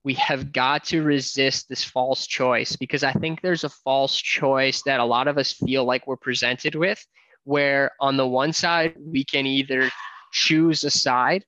we 0.04 0.14
have 0.14 0.52
got 0.52 0.84
to 0.84 1.02
resist 1.02 1.68
this 1.68 1.84
false 1.84 2.26
choice 2.26 2.76
because 2.76 3.02
I 3.02 3.12
think 3.12 3.40
there's 3.40 3.64
a 3.64 3.68
false 3.68 4.16
choice 4.16 4.82
that 4.82 5.00
a 5.00 5.04
lot 5.04 5.28
of 5.28 5.38
us 5.38 5.52
feel 5.52 5.84
like 5.84 6.06
we're 6.06 6.16
presented 6.16 6.74
with, 6.74 7.04
where 7.44 7.90
on 8.00 8.16
the 8.16 8.26
one 8.26 8.52
side, 8.52 8.94
we 8.98 9.24
can 9.24 9.46
either 9.46 9.90
choose 10.32 10.84
a 10.84 10.90
side, 10.90 11.44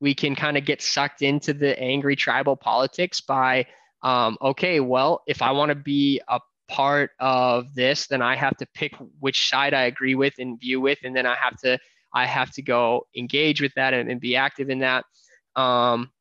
we 0.00 0.14
can 0.14 0.34
kind 0.34 0.56
of 0.56 0.64
get 0.64 0.82
sucked 0.82 1.22
into 1.22 1.52
the 1.52 1.78
angry 1.80 2.16
tribal 2.16 2.56
politics 2.56 3.20
by 3.20 3.66
um, 4.06 4.38
okay, 4.40 4.78
well, 4.78 5.22
if 5.26 5.42
I 5.42 5.50
want 5.50 5.70
to 5.70 5.74
be 5.74 6.20
a 6.28 6.38
part 6.68 7.10
of 7.18 7.74
this, 7.74 8.06
then 8.06 8.22
I 8.22 8.36
have 8.36 8.56
to 8.58 8.66
pick 8.72 8.94
which 9.18 9.48
side 9.48 9.74
I 9.74 9.82
agree 9.82 10.14
with 10.14 10.34
and 10.38 10.60
view 10.60 10.80
with, 10.80 10.98
and 11.02 11.14
then 11.14 11.26
I 11.26 11.34
have 11.34 11.58
to 11.62 11.76
I 12.14 12.24
have 12.24 12.52
to 12.52 12.62
go 12.62 13.04
engage 13.16 13.60
with 13.60 13.74
that 13.74 13.94
and, 13.94 14.08
and 14.08 14.20
be 14.20 14.36
active 14.36 14.70
in 14.70 14.78
that. 14.78 15.04
Um, 15.56 16.12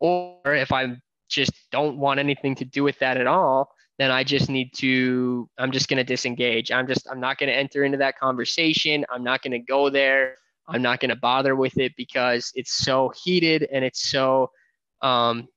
or 0.00 0.36
if 0.44 0.70
I 0.70 0.96
just 1.30 1.52
don't 1.72 1.96
want 1.96 2.20
anything 2.20 2.56
to 2.56 2.66
do 2.66 2.84
with 2.84 2.98
that 2.98 3.16
at 3.16 3.26
all, 3.26 3.70
then 3.98 4.10
I 4.10 4.22
just 4.22 4.50
need 4.50 4.74
to 4.74 5.48
I'm 5.56 5.72
just 5.72 5.88
going 5.88 5.96
to 5.96 6.04
disengage. 6.04 6.70
I'm 6.70 6.86
just 6.86 7.08
I'm 7.10 7.20
not 7.20 7.38
going 7.38 7.48
to 7.48 7.56
enter 7.56 7.84
into 7.84 7.96
that 7.98 8.18
conversation. 8.18 9.06
I'm 9.10 9.24
not 9.24 9.40
going 9.40 9.52
to 9.52 9.60
go 9.60 9.88
there. 9.88 10.34
I'm 10.68 10.82
not 10.82 11.00
going 11.00 11.08
to 11.08 11.16
bother 11.16 11.56
with 11.56 11.78
it 11.78 11.92
because 11.96 12.52
it's 12.54 12.84
so 12.84 13.14
heated 13.24 13.66
and 13.72 13.82
it's 13.82 14.10
so 14.10 14.50
um, 15.00 15.48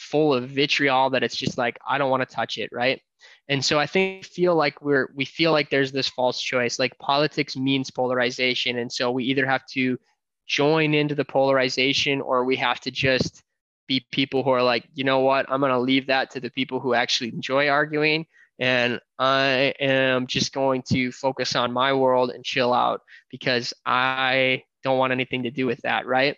full 0.00 0.34
of 0.34 0.48
vitriol 0.48 1.10
that 1.10 1.22
it's 1.22 1.36
just 1.36 1.58
like 1.58 1.78
I 1.86 1.98
don't 1.98 2.10
want 2.10 2.26
to 2.26 2.34
touch 2.34 2.58
it, 2.58 2.70
right? 2.72 3.00
And 3.48 3.64
so 3.64 3.78
I 3.78 3.86
think 3.86 4.24
feel 4.24 4.54
like 4.54 4.80
we're 4.80 5.10
we 5.14 5.24
feel 5.24 5.52
like 5.52 5.70
there's 5.70 5.92
this 5.92 6.08
false 6.08 6.40
choice. 6.40 6.78
Like 6.78 6.98
politics 6.98 7.56
means 7.56 7.90
polarization, 7.90 8.78
and 8.78 8.90
so 8.90 9.10
we 9.10 9.24
either 9.24 9.46
have 9.46 9.66
to 9.72 9.98
join 10.46 10.94
into 10.94 11.14
the 11.14 11.24
polarization 11.24 12.20
or 12.20 12.44
we 12.44 12.56
have 12.56 12.80
to 12.80 12.90
just 12.90 13.42
be 13.86 14.04
people 14.12 14.42
who 14.42 14.50
are 14.50 14.62
like, 14.62 14.84
you 14.94 15.04
know 15.04 15.20
what, 15.20 15.46
I'm 15.48 15.60
going 15.60 15.72
to 15.72 15.78
leave 15.78 16.06
that 16.08 16.30
to 16.30 16.40
the 16.40 16.50
people 16.50 16.80
who 16.80 16.94
actually 16.94 17.30
enjoy 17.30 17.68
arguing. 17.68 18.26
And 18.58 19.00
I 19.18 19.74
am 19.80 20.26
just 20.26 20.52
going 20.52 20.82
to 20.90 21.12
focus 21.12 21.56
on 21.56 21.72
my 21.72 21.92
world 21.92 22.30
and 22.30 22.44
chill 22.44 22.72
out 22.72 23.00
because 23.30 23.72
I 23.86 24.64
don't 24.84 24.98
want 24.98 25.12
anything 25.12 25.44
to 25.44 25.50
do 25.50 25.66
with 25.66 25.80
that. 25.82 26.06
Right. 26.06 26.36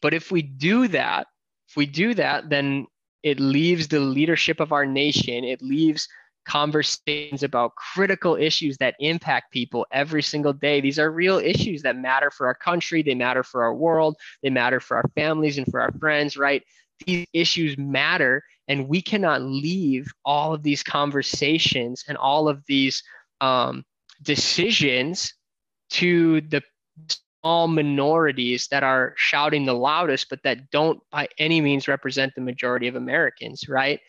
But 0.00 0.14
if 0.14 0.32
we 0.32 0.42
do 0.42 0.88
that, 0.88 1.26
if 1.72 1.76
we 1.78 1.86
do 1.86 2.12
that, 2.12 2.50
then 2.50 2.86
it 3.22 3.40
leaves 3.40 3.88
the 3.88 3.98
leadership 3.98 4.60
of 4.60 4.72
our 4.72 4.84
nation, 4.84 5.42
it 5.42 5.62
leaves 5.62 6.06
conversations 6.44 7.42
about 7.42 7.74
critical 7.76 8.36
issues 8.36 8.76
that 8.76 8.94
impact 9.00 9.50
people 9.52 9.86
every 9.90 10.22
single 10.22 10.52
day. 10.52 10.82
These 10.82 10.98
are 10.98 11.10
real 11.10 11.38
issues 11.38 11.80
that 11.80 11.96
matter 11.96 12.30
for 12.30 12.46
our 12.46 12.54
country, 12.54 13.02
they 13.02 13.14
matter 13.14 13.42
for 13.42 13.62
our 13.62 13.74
world, 13.74 14.16
they 14.42 14.50
matter 14.50 14.80
for 14.80 14.98
our 14.98 15.08
families 15.14 15.56
and 15.56 15.66
for 15.70 15.80
our 15.80 15.92
friends, 15.92 16.36
right? 16.36 16.62
These 17.06 17.26
issues 17.32 17.78
matter, 17.78 18.44
and 18.68 18.86
we 18.86 19.00
cannot 19.00 19.40
leave 19.40 20.12
all 20.26 20.52
of 20.52 20.62
these 20.62 20.82
conversations 20.82 22.04
and 22.06 22.18
all 22.18 22.50
of 22.50 22.62
these 22.66 23.02
um, 23.40 23.82
decisions 24.20 25.32
to 25.92 26.42
the 26.42 26.62
small 27.42 27.66
minorities 27.66 28.68
that 28.68 28.82
are 28.82 29.14
shouting 29.16 29.66
the 29.66 29.74
loudest, 29.74 30.28
but 30.30 30.42
that 30.44 30.70
don't 30.70 31.00
by 31.10 31.28
any 31.38 31.60
means 31.60 31.88
represent 31.88 32.34
the 32.34 32.40
majority 32.40 32.86
of 32.88 32.94
Americans, 32.94 33.68
right? 33.68 34.00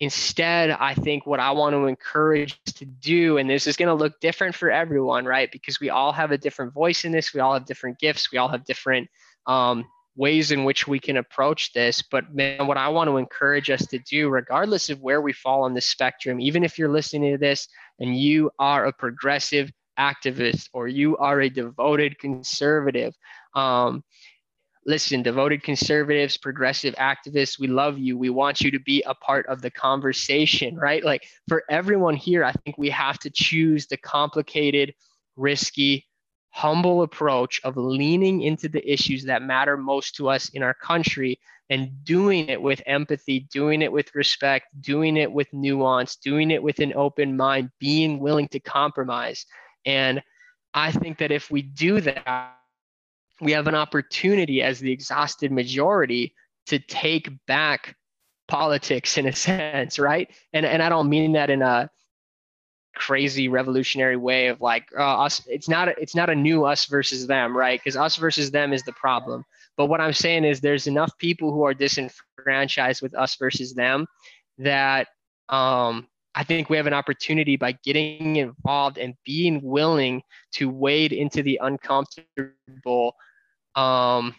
Instead, 0.00 0.70
I 0.70 0.94
think 0.94 1.24
what 1.26 1.38
I 1.38 1.52
want 1.52 1.74
to 1.74 1.86
encourage 1.86 2.58
to 2.64 2.84
do, 2.84 3.38
and 3.38 3.48
this 3.48 3.68
is 3.68 3.76
going 3.76 3.88
to 3.88 3.94
look 3.94 4.18
different 4.20 4.56
for 4.56 4.68
everyone, 4.68 5.24
right? 5.24 5.50
Because 5.52 5.78
we 5.78 5.90
all 5.90 6.10
have 6.10 6.32
a 6.32 6.38
different 6.38 6.74
voice 6.74 7.04
in 7.04 7.12
this, 7.12 7.32
we 7.32 7.38
all 7.38 7.54
have 7.54 7.66
different 7.66 8.00
gifts, 8.00 8.32
we 8.32 8.38
all 8.38 8.48
have 8.48 8.64
different 8.64 9.08
um, 9.46 9.84
ways 10.16 10.50
in 10.50 10.64
which 10.64 10.88
we 10.88 10.98
can 10.98 11.18
approach 11.18 11.72
this. 11.72 12.02
But 12.02 12.34
man, 12.34 12.66
what 12.66 12.78
I 12.78 12.88
want 12.88 13.08
to 13.08 13.16
encourage 13.16 13.70
us 13.70 13.86
to 13.86 13.98
do, 14.00 14.28
regardless 14.28 14.90
of 14.90 15.00
where 15.00 15.20
we 15.20 15.32
fall 15.32 15.62
on 15.62 15.74
the 15.74 15.80
spectrum, 15.80 16.40
even 16.40 16.64
if 16.64 16.78
you're 16.78 16.88
listening 16.88 17.32
to 17.32 17.38
this 17.38 17.68
and 18.00 18.18
you 18.18 18.50
are 18.58 18.86
a 18.86 18.92
progressive 18.92 19.70
activist 19.98 20.68
or 20.72 20.88
you 20.88 21.16
are 21.18 21.40
a 21.40 21.48
devoted 21.48 22.18
conservative, 22.18 23.14
um, 23.54 24.02
listen, 24.86 25.22
devoted 25.22 25.62
conservatives, 25.62 26.36
progressive 26.36 26.94
activists, 26.96 27.58
we 27.58 27.68
love 27.68 27.98
you. 27.98 28.18
We 28.18 28.30
want 28.30 28.60
you 28.60 28.70
to 28.72 28.80
be 28.80 29.02
a 29.06 29.14
part 29.14 29.46
of 29.46 29.62
the 29.62 29.70
conversation, 29.70 30.76
right? 30.76 31.04
Like 31.04 31.26
for 31.48 31.62
everyone 31.70 32.16
here, 32.16 32.44
I 32.44 32.52
think 32.52 32.78
we 32.78 32.90
have 32.90 33.18
to 33.20 33.30
choose 33.30 33.86
the 33.86 33.96
complicated, 33.96 34.94
risky, 35.36 36.06
humble 36.50 37.02
approach 37.02 37.60
of 37.64 37.76
leaning 37.76 38.42
into 38.42 38.68
the 38.68 38.92
issues 38.92 39.24
that 39.24 39.42
matter 39.42 39.76
most 39.76 40.16
to 40.16 40.28
us 40.28 40.50
in 40.50 40.62
our 40.62 40.74
country 40.74 41.38
and 41.70 42.04
doing 42.04 42.50
it 42.50 42.60
with 42.60 42.82
empathy, 42.84 43.48
doing 43.50 43.80
it 43.80 43.90
with 43.90 44.14
respect, 44.14 44.66
doing 44.82 45.16
it 45.16 45.32
with 45.32 45.50
nuance, 45.54 46.16
doing 46.16 46.50
it 46.50 46.62
with 46.62 46.78
an 46.80 46.92
open 46.94 47.34
mind, 47.34 47.70
being 47.78 48.18
willing 48.18 48.48
to 48.48 48.60
compromise. 48.60 49.46
And 49.84 50.22
I 50.74 50.92
think 50.92 51.18
that 51.18 51.30
if 51.30 51.50
we 51.50 51.62
do 51.62 52.00
that, 52.00 52.56
we 53.40 53.52
have 53.52 53.66
an 53.66 53.74
opportunity 53.74 54.62
as 54.62 54.78
the 54.78 54.92
exhausted 54.92 55.50
majority 55.50 56.34
to 56.66 56.78
take 56.78 57.30
back 57.46 57.96
politics 58.48 59.18
in 59.18 59.26
a 59.26 59.32
sense, 59.48 59.98
right? 59.98 60.30
And 60.52 60.64
and 60.64 60.82
I 60.82 60.88
don't 60.88 61.08
mean 61.08 61.32
that 61.32 61.50
in 61.50 61.62
a 61.62 61.90
crazy 62.94 63.48
revolutionary 63.48 64.16
way 64.16 64.48
of 64.48 64.60
like 64.60 64.86
uh, 64.96 65.22
us. 65.22 65.42
It's 65.48 65.68
not 65.68 65.88
a, 65.88 66.00
it's 66.00 66.14
not 66.14 66.30
a 66.30 66.34
new 66.34 66.64
us 66.64 66.86
versus 66.86 67.26
them, 67.26 67.56
right? 67.56 67.80
Because 67.80 67.96
us 67.96 68.16
versus 68.16 68.50
them 68.50 68.72
is 68.72 68.82
the 68.82 68.92
problem. 68.92 69.44
But 69.76 69.86
what 69.86 70.00
I'm 70.00 70.12
saying 70.12 70.44
is 70.44 70.60
there's 70.60 70.86
enough 70.86 71.16
people 71.18 71.52
who 71.52 71.62
are 71.64 71.74
disenfranchised 71.74 73.02
with 73.02 73.14
us 73.14 73.36
versus 73.36 73.74
them 73.74 74.06
that 74.58 75.08
um, 75.48 76.06
I 76.34 76.44
think 76.44 76.70
we 76.70 76.76
have 76.76 76.86
an 76.86 76.94
opportunity 76.94 77.56
by 77.56 77.72
getting 77.84 78.36
involved 78.36 78.98
and 78.98 79.14
being 79.24 79.60
willing 79.62 80.22
to 80.52 80.70
wade 80.70 81.12
into 81.12 81.42
the 81.42 81.60
uncomfortable 81.62 83.16
um, 83.74 84.34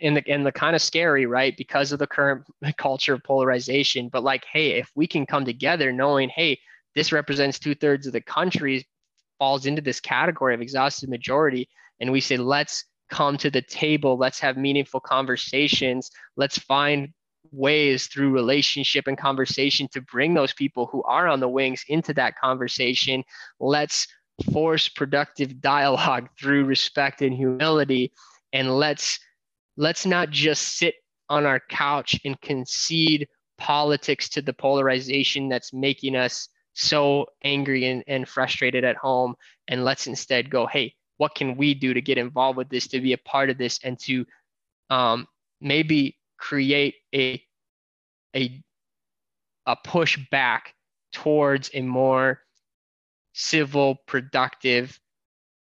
and 0.00 0.16
the 0.16 0.28
and 0.28 0.44
the 0.44 0.52
kind 0.52 0.76
of 0.76 0.82
scary, 0.82 1.26
right? 1.26 1.56
Because 1.56 1.92
of 1.92 1.98
the 1.98 2.06
current 2.06 2.44
culture 2.76 3.14
of 3.14 3.24
polarization. 3.24 4.08
But 4.08 4.24
like, 4.24 4.44
hey, 4.50 4.72
if 4.72 4.90
we 4.94 5.06
can 5.06 5.26
come 5.26 5.44
together, 5.44 5.92
knowing, 5.92 6.28
hey, 6.28 6.58
this 6.94 7.12
represents 7.12 7.58
two 7.58 7.74
thirds 7.74 8.06
of 8.06 8.12
the 8.12 8.20
country, 8.20 8.86
falls 9.38 9.66
into 9.66 9.82
this 9.82 10.00
category 10.00 10.54
of 10.54 10.60
exhausted 10.60 11.08
majority, 11.08 11.68
and 12.00 12.12
we 12.12 12.20
say, 12.20 12.36
let's 12.36 12.84
come 13.10 13.36
to 13.38 13.50
the 13.50 13.62
table, 13.62 14.16
let's 14.16 14.38
have 14.40 14.56
meaningful 14.56 15.00
conversations, 15.00 16.10
let's 16.36 16.58
find 16.58 17.12
ways 17.52 18.06
through 18.06 18.30
relationship 18.30 19.06
and 19.06 19.18
conversation 19.18 19.88
to 19.92 20.00
bring 20.00 20.34
those 20.34 20.52
people 20.52 20.86
who 20.86 21.02
are 21.04 21.28
on 21.28 21.40
the 21.40 21.48
wings 21.48 21.84
into 21.88 22.14
that 22.14 22.38
conversation. 22.38 23.24
Let's 23.58 24.06
force 24.52 24.88
productive 24.88 25.60
dialogue 25.60 26.28
through 26.40 26.64
respect 26.64 27.22
and 27.22 27.34
humility 27.34 28.12
and 28.52 28.78
let's 28.78 29.18
let's 29.76 30.04
not 30.04 30.30
just 30.30 30.78
sit 30.78 30.94
on 31.28 31.46
our 31.46 31.60
couch 31.68 32.18
and 32.24 32.40
concede 32.40 33.28
politics 33.58 34.28
to 34.30 34.42
the 34.42 34.52
polarization 34.52 35.48
that's 35.48 35.72
making 35.72 36.16
us 36.16 36.48
so 36.72 37.26
angry 37.44 37.86
and, 37.86 38.02
and 38.06 38.28
frustrated 38.28 38.84
at 38.84 38.96
home 38.96 39.34
and 39.68 39.84
let's 39.84 40.06
instead 40.06 40.50
go 40.50 40.66
hey 40.66 40.94
what 41.18 41.34
can 41.34 41.56
we 41.56 41.74
do 41.74 41.92
to 41.92 42.00
get 42.00 42.16
involved 42.16 42.56
with 42.56 42.70
this 42.70 42.88
to 42.88 43.00
be 43.00 43.12
a 43.12 43.18
part 43.18 43.50
of 43.50 43.58
this 43.58 43.78
and 43.84 43.98
to 43.98 44.24
um, 44.88 45.26
maybe 45.60 46.16
create 46.40 46.96
a 47.14 47.42
a 48.34 48.60
a 49.66 49.76
push 49.76 50.18
back 50.30 50.74
towards 51.12 51.70
a 51.74 51.82
more 51.82 52.40
civil 53.32 53.96
productive 54.06 54.98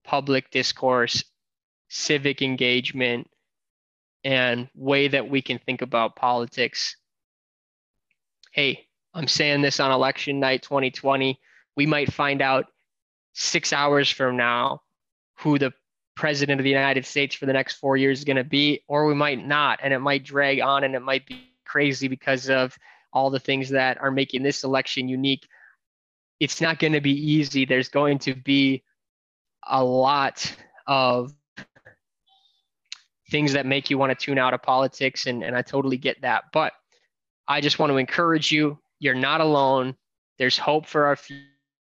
public 0.05 0.51
discourse 0.51 1.25
civic 1.89 2.43
engagement 2.43 3.31
and 4.25 4.69
way 4.75 5.07
that 5.09 5.29
we 5.29 5.41
can 5.41 5.59
think 5.59 5.81
about 5.81 6.17
politics. 6.17 6.97
Hey, 8.53 8.87
I'm 9.13 9.29
saying 9.29 9.63
this 9.63 9.81
on 9.81 9.93
election 9.93 10.41
night 10.41 10.63
2020. 10.63 11.39
We 11.77 11.87
might 11.87 12.13
find 12.13 12.43
out 12.43 12.67
six 13.33 13.73
hours 13.73 14.11
from 14.11 14.37
now 14.37 14.83
who 15.39 15.59
the 15.59 15.73
president 16.17 16.61
of 16.61 16.65
the 16.65 16.71
United 16.71 17.05
States 17.05 17.35
for 17.35 17.47
the 17.47 17.53
next 17.53 17.75
four 17.75 17.97
years 17.97 18.19
is 18.19 18.25
going 18.25 18.37
to 18.37 18.45
be, 18.45 18.83
or 18.89 19.07
we 19.07 19.15
might 19.15 19.45
not. 19.45 19.81
And 19.83 19.93
it 19.93 19.99
might 19.99 20.25
drag 20.25 20.61
on 20.61 20.85
and 20.85 20.95
it 20.95 21.03
might 21.03 21.27
be 21.27 21.51
crazy 21.65 22.09
because 22.09 22.49
of 22.49 22.77
all 23.13 23.31
the 23.31 23.41
things 23.41 23.71
that 23.71 24.01
are 24.01 24.11
making 24.11 24.43
this 24.43 24.65
election 24.65 25.09
unique. 25.09 25.47
It's 26.41 26.61
not 26.61 26.79
going 26.79 26.93
to 26.93 27.01
be 27.01 27.13
easy. 27.13 27.65
There's 27.65 27.89
going 27.89 28.19
to 28.21 28.35
be 28.35 28.83
a 29.67 29.83
lot 29.83 30.55
of 30.87 31.33
things 33.31 33.55
that 33.55 33.67
make 33.67 33.91
you 33.91 33.99
want 33.99 34.17
to 34.17 34.25
tune 34.25 34.39
out 34.39 34.55
of 34.55 34.63
politics. 34.63 35.27
And, 35.27 35.43
and 35.43 35.57
I 35.57 35.63
totally 35.63 35.97
get 35.97 36.21
that. 36.23 36.45
But 36.53 36.73
I 37.49 37.61
just 37.61 37.79
want 37.79 37.91
to 37.91 37.97
encourage 37.97 38.53
you 38.53 38.79
you're 39.01 39.15
not 39.15 39.41
alone. 39.41 39.97
There's 40.39 40.59
hope 40.59 40.87
for 40.87 41.07
our 41.07 41.17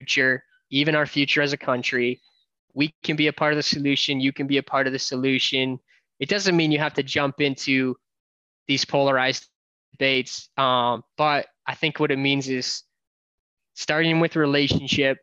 future, 0.00 0.44
even 0.70 0.94
our 0.94 1.06
future 1.06 1.42
as 1.42 1.52
a 1.52 1.56
country. 1.58 2.20
We 2.74 2.94
can 3.02 3.16
be 3.16 3.26
a 3.26 3.32
part 3.32 3.52
of 3.52 3.56
the 3.56 3.62
solution. 3.62 4.20
You 4.20 4.32
can 4.32 4.46
be 4.46 4.58
a 4.58 4.62
part 4.62 4.86
of 4.86 4.92
the 4.92 4.98
solution. 4.98 5.78
It 6.18 6.28
doesn't 6.28 6.56
mean 6.56 6.72
you 6.72 6.78
have 6.78 6.94
to 6.94 7.02
jump 7.02 7.40
into 7.40 7.96
these 8.68 8.84
polarized 8.84 9.48
debates. 9.92 10.48
Um, 10.56 11.02
but 11.16 11.48
I 11.66 11.74
think 11.74 12.00
what 12.00 12.10
it 12.10 12.18
means 12.18 12.48
is 12.48 12.82
starting 13.74 14.20
with 14.20 14.36
relationship, 14.36 15.18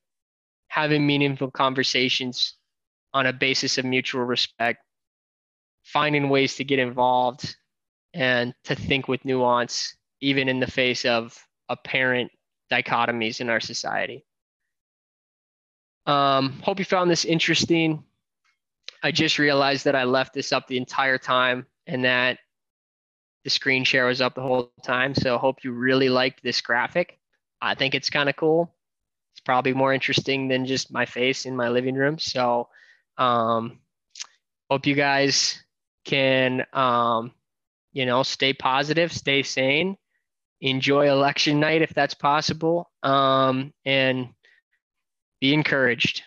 having 0.68 1.08
meaningful 1.08 1.52
conversations 1.52 2.56
on 3.14 3.26
a 3.26 3.34
basis 3.34 3.78
of 3.78 3.86
mutual 3.86 4.24
respect, 4.24 4.80
finding 5.84 6.30
ways 6.30 6.56
to 6.56 6.64
get 6.64 6.80
involved 6.80 7.56
and 8.14 8.54
to 8.66 8.76
think 8.76 9.08
with 9.08 9.24
nuance, 9.26 9.96
even 10.22 10.50
in 10.50 10.60
the 10.60 10.70
face 10.70 11.06
of 11.06 11.38
apparent 11.70 12.32
dichotomies 12.72 13.42
in 13.42 13.50
our 13.50 13.60
society. 13.60 14.26
Um, 16.08 16.60
hope 16.64 16.80
you 16.80 16.86
found 16.86 17.12
this 17.12 17.26
interesting. 17.26 18.04
I 19.04 19.12
just 19.12 19.38
realized 19.38 19.86
that 19.86 19.96
I 19.96 20.06
left 20.06 20.34
this 20.34 20.52
up 20.52 20.68
the 20.68 20.78
entire 20.78 21.18
time 21.18 21.68
and 21.86 22.06
that 22.06 22.40
the 23.44 23.50
screen 23.50 23.84
share 23.84 24.08
was 24.08 24.22
up 24.22 24.34
the 24.34 24.42
whole 24.42 24.72
time. 24.84 25.14
So 25.14 25.38
hope 25.38 25.64
you 25.64 25.72
really 25.72 26.10
liked 26.10 26.42
this 26.42 26.62
graphic. 26.62 27.20
I 27.62 27.76
think 27.76 27.94
it's 27.94 28.10
kind 28.10 28.30
of 28.30 28.36
cool. 28.36 28.74
It's 29.34 29.42
probably 29.42 29.74
more 29.74 29.94
interesting 29.94 30.48
than 30.48 30.66
just 30.66 30.92
my 30.92 31.06
face 31.06 31.46
in 31.46 31.56
my 31.56 31.70
living 31.70 31.96
room. 31.96 32.18
So 32.18 32.70
um, 33.18 33.80
hope 34.70 34.86
you 34.86 34.96
guys 34.96 35.62
can, 36.06 36.66
um, 36.74 37.32
you 37.94 38.06
know, 38.06 38.24
stay 38.24 38.54
positive, 38.54 39.12
stay 39.12 39.44
sane, 39.44 39.98
enjoy 40.62 41.10
election 41.10 41.60
night 41.60 41.82
if 41.82 41.94
that's 41.94 42.14
possible, 42.14 42.90
um, 43.04 43.74
and 43.86 44.30
be 45.40 45.54
encouraged. 45.54 46.24